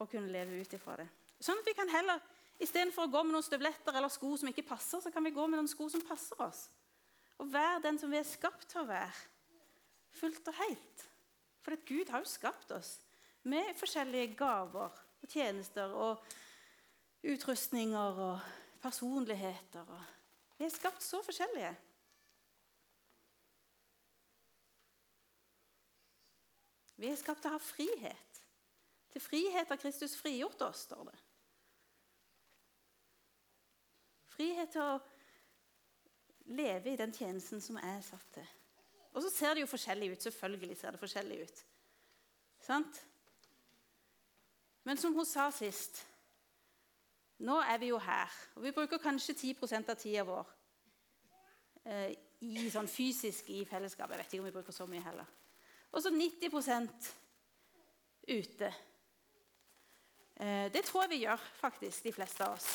å 0.01 0.09
kunne 0.09 0.33
leve 0.33 0.63
ut 0.63 0.75
ifra 0.79 0.97
det. 1.03 1.09
Sånn 1.45 1.61
at 1.61 1.69
vi 1.69 1.77
kan 1.77 1.93
heller, 1.93 2.25
Istedenfor 2.59 3.07
å 3.07 3.11
gå 3.13 3.21
med 3.23 3.37
noen 3.37 3.45
støvletter 3.47 3.95
eller 3.95 4.11
sko 4.11 4.33
som 4.35 4.49
ikke 4.51 4.67
passer, 4.67 4.99
så 4.99 5.13
kan 5.15 5.23
vi 5.23 5.31
gå 5.31 5.45
med 5.47 5.61
noen 5.61 5.71
sko 5.71 5.87
som 5.93 6.03
passer 6.03 6.41
oss. 6.43 6.65
Og 7.39 7.53
være 7.53 7.85
den 7.85 8.01
som 8.01 8.11
vi 8.11 8.19
er 8.19 8.27
skapt 8.27 8.67
til 8.73 8.83
å 8.83 8.89
være. 8.89 9.13
Fullt 10.11 10.49
og 10.49 10.55
helt. 10.55 11.05
For 11.62 11.77
Gud 11.88 12.11
har 12.11 12.23
jo 12.25 12.31
skapt 12.31 12.71
oss 12.73 12.99
med 13.49 13.75
forskjellige 13.77 14.35
gaver 14.38 14.94
og 15.23 15.29
tjenester 15.29 15.92
og 15.92 16.25
utrustninger 17.29 18.23
og 18.29 18.40
personligheter. 18.83 19.85
vi 20.59 20.64
er 20.64 20.71
skapt 20.71 21.03
så 21.03 21.23
forskjellige. 21.23 21.77
Vi 26.97 27.07
er 27.07 27.16
skapt 27.16 27.42
til 27.42 27.53
å 27.53 27.55
ha 27.55 27.62
frihet. 27.62 28.40
Til 29.12 29.23
frihet 29.23 29.71
har 29.71 29.79
Kristus 29.79 30.16
frigjort 30.18 30.62
oss, 30.66 30.83
står 30.88 31.05
det. 31.11 31.18
Frihet 34.35 34.73
til 34.75 34.83
å 34.83 34.99
leve 36.59 36.92
i 36.92 36.99
den 36.99 37.14
tjenesten 37.14 37.62
som 37.62 37.79
er 37.79 38.01
satt 38.03 38.27
til. 38.35 38.49
Og 39.19 39.25
så 39.25 39.31
ser 39.35 39.57
det 39.57 39.65
jo 39.65 39.71
forskjellig 39.73 40.13
ut. 40.13 40.23
Selvfølgelig 40.23 40.77
ser 40.79 40.95
det 40.95 41.01
forskjellig 41.01 41.41
ut. 41.43 41.63
Sant? 42.63 43.01
Men 44.87 45.01
som 45.01 45.17
hun 45.17 45.27
sa 45.27 45.49
sist 45.55 46.05
Nå 47.39 47.57
er 47.63 47.79
vi 47.79 47.91
jo 47.93 47.99
her, 48.03 48.33
og 48.59 48.65
vi 48.65 48.73
bruker 48.75 48.99
kanskje 48.99 49.35
10% 49.55 49.91
av 49.93 49.99
tida 50.01 50.25
vår 50.27 50.49
eh, 51.87 52.17
i 52.43 52.65
sånn 52.67 52.89
fysisk 52.91 53.53
i 53.55 53.61
fellesskap. 53.67 54.11
Jeg 54.11 54.19
vet 54.19 54.33
ikke 54.33 54.43
om 54.43 54.49
vi 54.49 54.55
bruker 54.57 54.75
så 54.75 54.87
mye 54.91 55.05
heller. 55.05 55.29
Og 55.95 56.03
så 56.03 56.11
90 56.11 56.51
ute. 58.27 58.73
Eh, 60.35 60.67
det 60.75 60.83
tror 60.89 61.05
jeg 61.05 61.13
vi 61.13 61.21
gjør, 61.23 61.47
faktisk, 61.61 62.09
de 62.09 62.15
fleste 62.17 62.43
av 62.43 62.57
oss. 62.59 62.73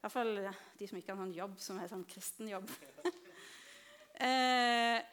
Iallfall 0.00 0.32
de 0.78 0.88
som 0.88 1.02
ikke 1.02 1.12
har 1.12 1.20
noen 1.20 1.36
jobb 1.36 1.60
som 1.60 1.76
er 1.76 1.92
sånn 1.92 2.08
kristenjobb. 2.08 2.72
eh, 4.24 5.04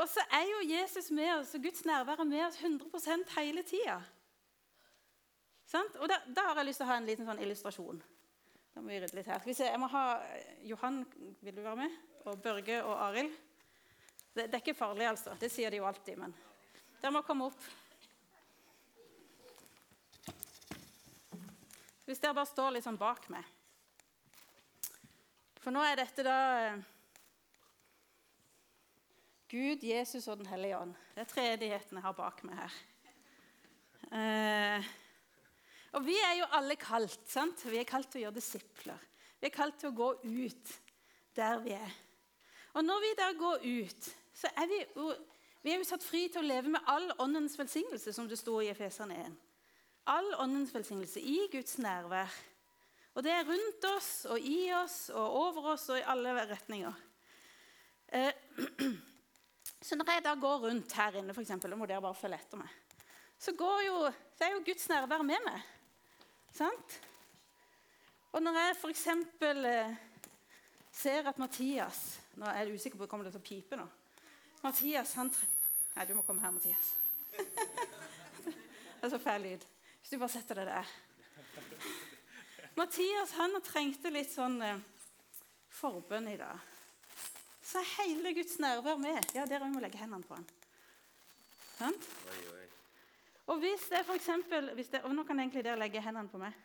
og 0.00 0.08
så 0.08 0.22
er 0.32 0.46
jo 0.48 0.62
Jesus 0.64 1.10
med 1.12 1.28
oss, 1.34 1.52
og 1.54 1.62
Guds 1.64 1.84
nærvær 1.84 2.22
er 2.22 2.28
med 2.28 2.46
oss 2.46 2.58
100 2.62 3.34
hele 3.36 3.62
tida. 3.68 3.98
Og 6.00 6.08
da, 6.10 6.16
da, 6.26 6.48
har 6.48 6.58
jeg 6.58 6.66
lyst 6.70 6.80
til 6.82 6.88
å 6.88 6.90
ha 6.90 6.96
en 6.98 7.06
liten 7.06 7.28
sånn 7.28 7.42
illustrasjon. 7.44 8.00
Da 8.74 8.82
må 8.82 8.90
vi 8.90 8.98
rydde 9.02 9.18
litt 9.18 9.28
her. 9.30 9.38
Skal 9.42 9.52
vi 9.52 9.58
se, 9.58 9.68
jeg 9.68 9.82
må 9.82 9.90
ha 9.92 10.04
Johan, 10.66 11.04
vil 11.44 11.54
du 11.54 11.62
være 11.62 11.84
med? 11.84 11.94
Og 12.24 12.40
Børge 12.42 12.80
og 12.82 12.96
Arild. 13.06 13.36
Det, 14.32 14.46
det, 14.46 14.54
er 14.54 14.62
ikke 14.62 14.78
farlig, 14.78 15.06
altså. 15.10 15.36
Det 15.38 15.50
sier 15.52 15.70
de 15.70 15.78
jo 15.78 15.86
alltid. 15.86 16.18
Men 16.18 16.34
dere 17.00 17.14
må 17.14 17.22
komme 17.26 17.50
opp. 17.50 17.68
Hvis 22.06 22.18
dere 22.18 22.34
bare 22.34 22.50
står 22.50 22.74
litt 22.74 22.86
sånn 22.86 22.98
bak 22.98 23.28
meg 23.30 23.46
For 25.62 25.70
nå 25.70 25.82
er 25.86 26.00
dette 26.00 26.24
da 26.26 26.38
eh, 26.58 26.80
Gud, 29.50 29.82
Jesus 29.82 30.28
og 30.28 30.38
Den 30.38 30.46
hellige 30.46 30.78
ånd. 30.78 30.92
Det 31.14 31.24
er 31.24 31.30
treenigheten 31.32 31.98
jeg 31.98 32.04
har 32.04 32.14
bak 32.14 32.44
meg 32.46 32.60
her. 32.60 32.74
Eh, 34.14 34.90
og 35.98 36.04
vi 36.06 36.14
er 36.22 36.36
jo 36.38 36.46
alle 36.54 36.76
kalt. 36.78 37.18
sant? 37.26 37.64
Vi 37.66 37.80
er 37.80 37.88
kalt 37.88 38.12
til 38.12 38.20
å 38.20 38.24
gjøre 38.28 38.38
disipler. 38.38 39.08
Vi 39.40 39.48
er 39.48 39.54
kalt 39.54 39.80
til 39.80 39.90
å 39.90 39.96
gå 39.96 40.12
ut 40.22 40.72
der 41.34 41.58
vi 41.64 41.74
er. 41.74 41.98
Og 42.78 42.86
når 42.86 43.02
vi 43.02 43.10
der 43.18 43.34
går 43.40 43.66
ut, 43.66 44.12
så 44.38 44.52
er 44.54 44.70
vi 44.70 44.78
jo, 44.84 45.08
vi 45.62 45.74
er 45.74 45.82
jo 45.82 45.90
satt 45.90 46.06
fri 46.06 46.28
til 46.30 46.44
å 46.44 46.46
leve 46.46 46.70
med 46.70 46.86
all 46.86 47.10
åndens 47.18 47.58
velsignelse, 47.58 48.14
som 48.14 48.30
det 48.30 48.38
sto 48.38 48.60
i 48.62 48.70
Efeserne 48.70 49.18
1. 49.24 49.36
All 50.14 50.30
åndens 50.38 50.70
velsignelse 50.74 51.20
i 51.20 51.48
Guds 51.50 51.78
nærvær. 51.82 52.30
Og 53.18 53.26
det 53.26 53.34
er 53.34 53.48
rundt 53.50 53.84
oss 53.96 54.12
og 54.30 54.38
i 54.38 54.70
oss 54.78 55.08
og 55.10 55.38
over 55.42 55.72
oss 55.74 55.90
og 55.90 55.98
i 55.98 56.06
alle 56.06 56.38
retninger. 56.54 57.06
Eh, 58.14 58.30
så 59.80 59.96
når 59.96 60.12
jeg 60.12 60.24
da 60.24 60.34
går 60.36 60.64
rundt 60.66 60.92
her 60.92 61.18
inne, 61.20 61.34
for 61.34 61.42
eksempel, 61.44 61.76
må 61.76 61.88
dere 61.88 62.04
bare 62.04 62.18
følge 62.18 62.36
etter 62.36 62.60
meg, 62.60 62.72
så, 63.40 63.54
jo, 63.56 64.00
det 64.36 64.44
er 64.44 64.52
jo 64.52 64.64
Guds 64.66 64.88
nærvær 64.90 65.22
med 65.24 65.40
meg. 65.46 65.62
Sant? 66.52 66.96
Og 68.36 68.42
når 68.42 68.58
jeg 68.58 68.74
f.eks. 68.76 69.06
Eh, 69.40 69.94
ser 70.92 71.28
at 71.30 71.38
Mathias 71.38 72.20
Nå 72.36 72.46
er 72.50 72.66
jeg 72.66 72.74
usikker 72.74 72.98
på 72.98 73.04
om 73.04 73.06
det 73.06 73.10
kommer 73.10 73.30
til 73.30 73.40
å 73.40 73.44
pipe 73.44 73.78
nå. 73.78 73.86
Mathias 74.62 75.14
han 75.18 75.30
Nei, 75.94 76.04
du 76.06 76.14
må 76.14 76.22
komme 76.22 76.42
her, 76.44 76.52
Mathias. 76.54 76.92
det 78.44 79.02
er 79.02 79.10
så 79.10 79.18
fæl 79.20 79.42
lyd. 79.42 79.64
Hvis 80.00 80.12
du 80.12 80.20
bare 80.20 80.32
setter 80.32 80.60
deg 80.60 80.68
der. 80.70 80.92
Mathias 82.78 83.34
han 83.40 83.56
trengte 83.66 84.12
litt 84.14 84.30
sånn 84.30 84.60
eh, 84.62 84.84
forbønn 85.80 86.30
i 86.30 86.38
dag. 86.40 86.69
Så 87.70 87.78
er 87.78 87.90
hele 88.00 88.34
Guds 88.34 88.58
nærvær 88.58 88.98
med. 88.98 89.30
Ja, 89.34 89.44
dere 89.46 89.68
må 89.70 89.78
legge 89.78 89.98
hendene 90.00 90.26
på 90.26 90.34
han. 90.34 90.46
Sant? 91.78 92.08
Og 93.46 93.60
hvis 93.62 93.84
det 93.90 94.00
eksempel, 94.14 94.72
og 95.04 95.14
Nå 95.14 95.24
kan 95.24 95.38
egentlig 95.38 95.62
dere 95.64 95.78
legge 95.78 96.02
hendene 96.02 96.28
på 96.28 96.40
meg. 96.42 96.56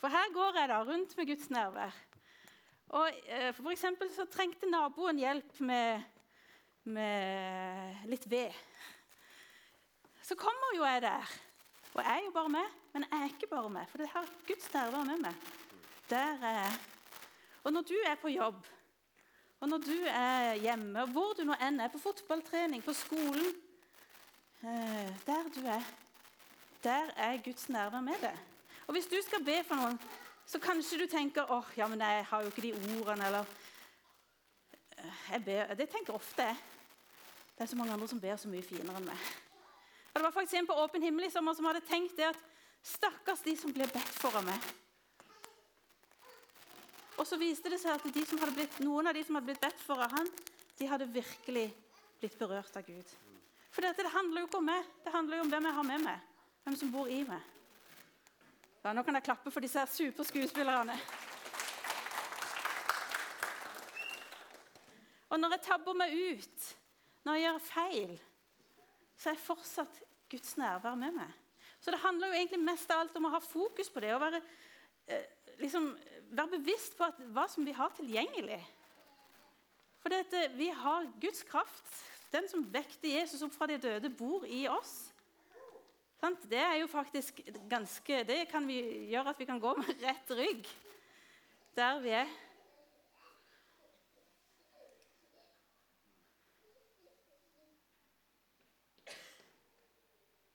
For 0.00 0.12
her 0.12 0.32
går 0.34 0.58
jeg 0.58 0.68
da 0.68 0.82
rundt 0.84 1.16
med 1.16 1.26
Guds 1.26 1.48
nærvær. 1.50 1.96
Og 2.92 3.08
eh, 3.26 3.48
for 3.56 3.70
eksempel 3.72 4.10
så 4.12 4.26
trengte 4.28 4.68
naboen 4.68 5.20
hjelp 5.22 5.60
med, 5.64 6.02
med 6.84 8.04
litt 8.12 8.28
ved. 8.28 8.52
Så 10.20 10.36
kommer 10.36 10.76
jo 10.76 10.84
jeg 10.84 11.04
der. 11.06 11.32
Og 11.94 12.02
jeg 12.02 12.18
er 12.18 12.26
jo 12.26 12.34
bare 12.36 12.52
med, 12.58 12.76
men 12.92 13.08
jeg 13.08 13.20
er 13.20 13.32
ikke 13.32 13.50
bare 13.54 13.72
med. 13.72 13.88
For 13.88 14.04
det 14.04 14.12
har 14.12 14.28
Guds 14.46 14.68
nærvær 14.74 15.08
med 15.08 15.24
meg. 15.24 15.50
Der 16.10 16.44
er 16.44 16.58
jeg. 16.60 16.78
Og 17.64 17.72
når 17.72 17.88
du 17.88 17.96
er 18.04 18.20
på 18.20 18.28
jobb, 18.28 18.64
og 19.62 19.68
når 19.68 19.78
du 19.78 19.98
er 20.10 20.54
hjemme, 20.58 21.04
hvor 21.14 21.36
du 21.38 21.44
nå 21.46 21.54
enn 21.62 21.78
er, 21.80 21.90
på 21.92 22.00
fotballtrening, 22.02 22.82
på 22.82 22.94
skolen 22.98 23.52
eh, 24.66 25.12
Der 25.26 25.50
du 25.54 25.60
er, 25.70 25.84
der 26.82 27.12
er 27.14 27.38
Guds 27.44 27.68
nærvær 27.68 28.02
med 28.02 28.18
deg. 28.24 28.40
Og 28.86 28.96
hvis 28.96 29.06
du 29.06 29.14
skal 29.22 29.44
be 29.46 29.60
for 29.68 29.78
noen, 29.78 30.00
så 30.46 30.58
kanskje 30.58 30.98
du 30.98 31.06
tenker 31.06 31.46
åh, 31.54 31.70
ja, 31.78 31.86
men 31.86 32.02
jeg 32.02 32.26
har 32.26 32.42
jo 32.42 32.50
ikke 32.50 32.62
de 32.62 32.72
ordene. 32.74 33.26
eller 33.26 33.44
jeg 35.30 35.44
ber, 35.44 35.74
Det 35.74 35.88
tenker 35.88 36.14
ofte 36.14 36.42
jeg. 36.42 36.56
Det 37.54 37.62
er 37.62 37.70
så 37.70 37.76
mange 37.76 37.92
andre 37.92 38.08
som 38.08 38.20
ber 38.20 38.36
så 38.36 38.50
mye 38.50 38.66
finere 38.66 38.98
enn 38.98 39.06
meg. 39.06 39.32
Og 40.10 40.18
Det 40.18 40.22
var 40.22 40.34
faktisk 40.34 40.58
en 40.58 40.66
på 40.66 40.80
Åpen 40.82 41.02
himmel 41.02 41.26
i 41.26 41.30
sommer 41.30 41.54
som 41.54 41.70
hadde 41.70 41.86
tenkt 41.86 42.16
det 42.16 42.32
at 42.34 42.46
stakkars 42.82 43.46
de 43.46 43.54
som 43.56 43.72
ble 43.72 43.86
bedt 43.86 44.18
for 44.18 44.34
av 44.34 44.44
meg. 44.44 44.72
Og 47.20 47.26
så 47.28 47.36
viste 47.40 47.70
det 47.70 47.78
seg 47.80 47.94
at 47.94 48.04
de 48.04 48.24
blitt, 48.54 48.78
noen 48.80 49.10
av 49.10 49.14
de 49.14 49.22
som 49.24 49.36
hadde 49.36 49.50
blitt 49.50 49.62
bedt 49.62 49.82
for 49.84 50.00
av 50.00 50.12
han, 50.16 50.28
de 50.78 50.88
hadde 50.88 51.10
virkelig 51.12 51.66
blitt 52.20 52.38
berørt 52.38 52.76
av 52.76 52.86
Gud. 52.86 53.08
For 53.72 53.84
dette, 53.84 54.04
det 54.04 54.12
handler 54.12 54.42
jo 54.42 54.48
ikke 54.48 54.60
om 54.60 54.68
meg, 54.68 54.88
det 55.04 55.12
handler 55.14 55.38
jo 55.38 55.44
om 55.46 55.52
hvem 55.52 55.68
jeg 55.68 55.76
har 55.78 55.88
med 55.88 56.06
meg. 56.06 56.30
Hvem 56.62 56.78
som 56.78 56.92
bor 56.94 57.10
i 57.10 57.22
meg. 57.26 57.50
Ja, 58.82 58.92
nå 58.94 59.04
kan 59.06 59.16
jeg 59.18 59.26
klappe 59.26 59.50
for 59.54 59.64
disse 59.64 59.82
superskuespillerne. 59.94 60.96
Og 65.32 65.40
når 65.40 65.56
jeg 65.56 65.64
tabber 65.64 65.96
meg 65.96 66.12
ut, 66.12 66.66
når 67.24 67.38
jeg 67.38 67.44
gjør 67.46 67.62
feil, 67.68 68.16
så 69.16 69.30
er 69.30 69.44
fortsatt 69.46 70.02
Guds 70.32 70.56
nærvær 70.60 70.98
med 70.98 71.14
meg. 71.16 71.38
Så 71.80 71.94
det 71.94 72.02
handler 72.02 72.30
jo 72.30 72.38
egentlig 72.40 72.60
mest 72.62 72.90
av 72.92 73.02
alt 73.02 73.16
om 73.18 73.26
å 73.26 73.32
ha 73.32 73.40
fokus 73.42 73.90
på 73.90 74.02
det. 74.02 74.12
og 74.14 74.20
være, 74.20 74.42
eh, 75.06 75.24
liksom, 75.58 75.88
være 76.32 76.58
bevisst 76.58 76.96
på 76.98 77.04
at, 77.04 77.20
hva 77.34 77.46
som 77.50 77.66
vi 77.66 77.74
har 77.76 77.92
tilgjengelig. 77.96 78.60
For 80.02 80.12
dette, 80.12 80.48
vi 80.58 80.68
har 80.74 81.06
Guds 81.22 81.44
kraft. 81.46 81.92
Den 82.32 82.48
som 82.48 82.64
vekte 82.72 83.12
Jesus 83.12 83.42
opp 83.44 83.54
fra 83.54 83.68
de 83.70 83.78
døde, 83.78 84.10
bor 84.10 84.46
i 84.48 84.64
oss. 84.72 85.12
Det 86.48 86.58
er 86.58 86.76
jo 86.78 86.86
faktisk 86.86 87.40
ganske 87.70 88.20
Det 88.24 88.44
kan 88.48 88.68
gjøre 88.70 89.32
at 89.32 89.38
vi 89.38 89.44
kan 89.44 89.60
gå 89.60 89.74
med 89.74 90.02
rett 90.06 90.30
rygg 90.30 90.68
der 91.74 92.00
vi 92.00 92.10
er. 92.14 92.28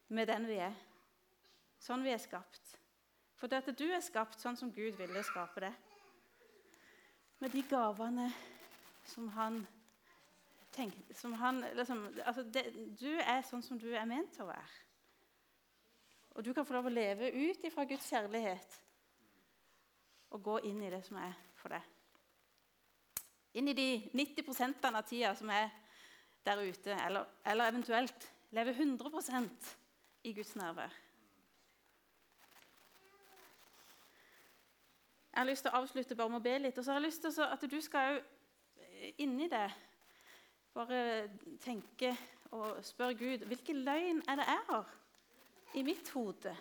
Med 0.08 0.28
den 0.28 0.48
vi 0.48 0.60
er. 0.62 0.76
Sånn 1.84 2.06
vi 2.06 2.14
er 2.14 2.22
skapt. 2.22 2.67
For 3.38 3.54
at 3.54 3.70
du 3.78 3.86
er 3.86 4.02
skapt 4.02 4.40
sånn 4.42 4.58
som 4.58 4.72
Gud 4.74 4.98
ville 4.98 5.24
skape 5.26 5.62
det. 5.68 5.74
Med 7.38 7.54
de 7.54 7.62
gavene 7.70 8.32
som 9.06 9.28
han 9.36 9.62
tenkte 10.74 11.14
som 11.18 11.34
han, 11.34 11.62
liksom, 11.78 12.08
altså 12.26 12.44
det, 12.44 12.66
Du 13.00 13.10
er 13.18 13.46
sånn 13.46 13.64
som 13.66 13.80
du 13.82 13.90
er 13.94 14.06
ment 14.10 14.34
til 14.34 14.46
å 14.46 14.52
være. 14.52 14.84
Og 16.38 16.46
du 16.46 16.52
kan 16.54 16.66
få 16.66 16.76
lov 16.78 16.90
å 16.90 16.94
leve 16.94 17.32
ut 17.34 17.64
ifra 17.66 17.86
Guds 17.90 18.10
kjærlighet 18.12 18.76
og 20.36 20.44
gå 20.44 20.58
inn 20.70 20.82
i 20.84 20.92
det 20.94 21.02
som 21.08 21.18
er 21.22 21.34
for 21.58 21.74
deg. 21.74 21.86
Inn 23.58 23.72
i 23.72 23.78
de 23.78 23.90
90% 24.14 24.86
av 24.92 25.02
tida 25.08 25.34
som 25.38 25.50
er 25.50 25.72
der 26.46 26.62
ute, 26.62 26.94
eller, 26.94 27.26
eller 27.46 27.72
eventuelt 27.72 28.28
leve 28.54 28.76
100% 28.76 29.72
i 30.30 30.34
Guds 30.38 30.54
nærvær. 30.60 30.94
Jeg 35.38 35.44
har 35.44 35.50
lyst 35.52 35.68
til 35.68 35.70
å 35.70 35.80
avslutte 35.84 36.16
bare 36.18 36.32
med 36.34 36.40
å 36.40 36.46
be 36.48 36.54
litt. 36.58 36.78
Og 36.82 36.86
så 36.86 36.96
har 36.96 36.98
jeg 36.98 37.12
lyst 37.12 37.22
til 37.22 37.44
at 37.46 37.66
du 37.70 37.76
skal 37.86 38.16
inni 39.22 39.46
det 39.52 39.68
bare 40.74 41.02
tenke 41.62 42.10
og 42.58 42.80
spørre 42.82 43.14
Gud 43.20 43.46
hvilken 43.46 43.84
løgn 43.86 44.24
er 44.26 44.42
det 44.42 44.48
jeg 44.50 44.66
har 44.72 44.90
i 45.78 45.86
mitt 45.86 46.10
hode 46.16 46.56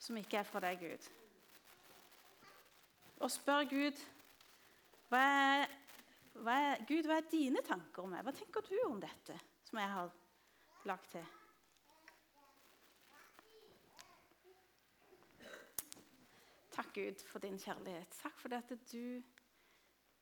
som 0.00 0.16
ikke 0.16 0.40
er 0.40 0.48
fra 0.48 0.64
deg, 0.64 0.80
Gud. 0.80 1.12
Og 3.20 3.28
spør 3.36 3.68
Gud 3.68 4.00
hva 5.12 5.20
er, 5.20 5.78
hva 6.40 6.60
er, 6.70 6.86
Gud, 6.88 7.04
hva 7.04 7.20
er 7.20 7.32
dine 7.36 7.60
tanker 7.68 8.06
om 8.06 8.16
meg? 8.16 8.24
Hva 8.24 8.32
tenker 8.40 8.64
du 8.64 8.78
om 8.88 8.96
dette 9.04 9.36
som 9.68 9.84
jeg 9.84 9.92
har 9.92 10.16
lagt 10.88 11.18
til? 11.18 11.35
Takk, 16.76 16.92
Gud, 16.94 17.22
for 17.30 17.40
din 17.40 17.58
kjærlighet. 17.58 18.18
Takk 18.22 18.38
for 18.40 18.52
det 18.52 18.58
at 18.58 18.72
du 18.92 19.22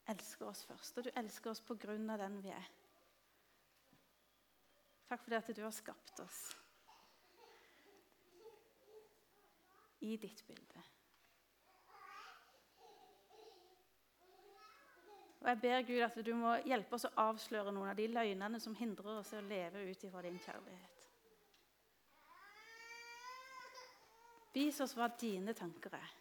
elsker 0.07 0.47
oss 0.47 0.65
først, 0.69 0.99
og 0.99 1.05
du 1.05 1.11
elsker 1.19 1.51
oss 1.51 1.63
på 1.67 1.75
grunn 1.75 2.11
av 2.15 2.21
den 2.23 2.39
vi 2.45 2.53
er. 2.55 2.69
Takk 5.09 5.25
for 5.25 5.35
det 5.35 5.41
at 5.43 5.57
du 5.57 5.63
har 5.65 5.75
skapt 5.75 6.21
oss 6.23 6.41
i 10.05 10.15
ditt 10.21 10.47
bilde. 10.47 10.87
Og 15.43 15.51
Jeg 15.51 15.61
ber 15.61 15.83
Gud 15.91 16.01
at 16.07 16.19
du 16.25 16.35
må 16.39 16.55
hjelpe 16.65 16.97
oss 16.97 17.05
å 17.09 17.15
avsløre 17.21 17.73
noen 17.75 17.91
av 17.91 17.99
de 17.99 18.07
løgnene 18.09 18.61
som 18.63 18.77
hindrer 18.79 19.19
oss 19.19 19.35
i 19.35 19.41
å 19.43 19.45
leve 19.45 19.83
ut 19.91 20.05
ifra 20.07 20.23
din 20.25 20.39
kjærlighet. 20.41 21.09
Vis 24.55 24.79
oss 24.81 24.95
hva 24.95 25.11
dine 25.21 25.53
tanker 25.59 25.99
er. 25.99 26.13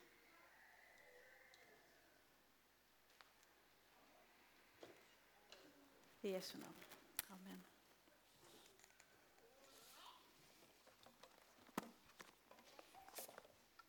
Jesu 6.24 6.58
navn. 6.58 6.83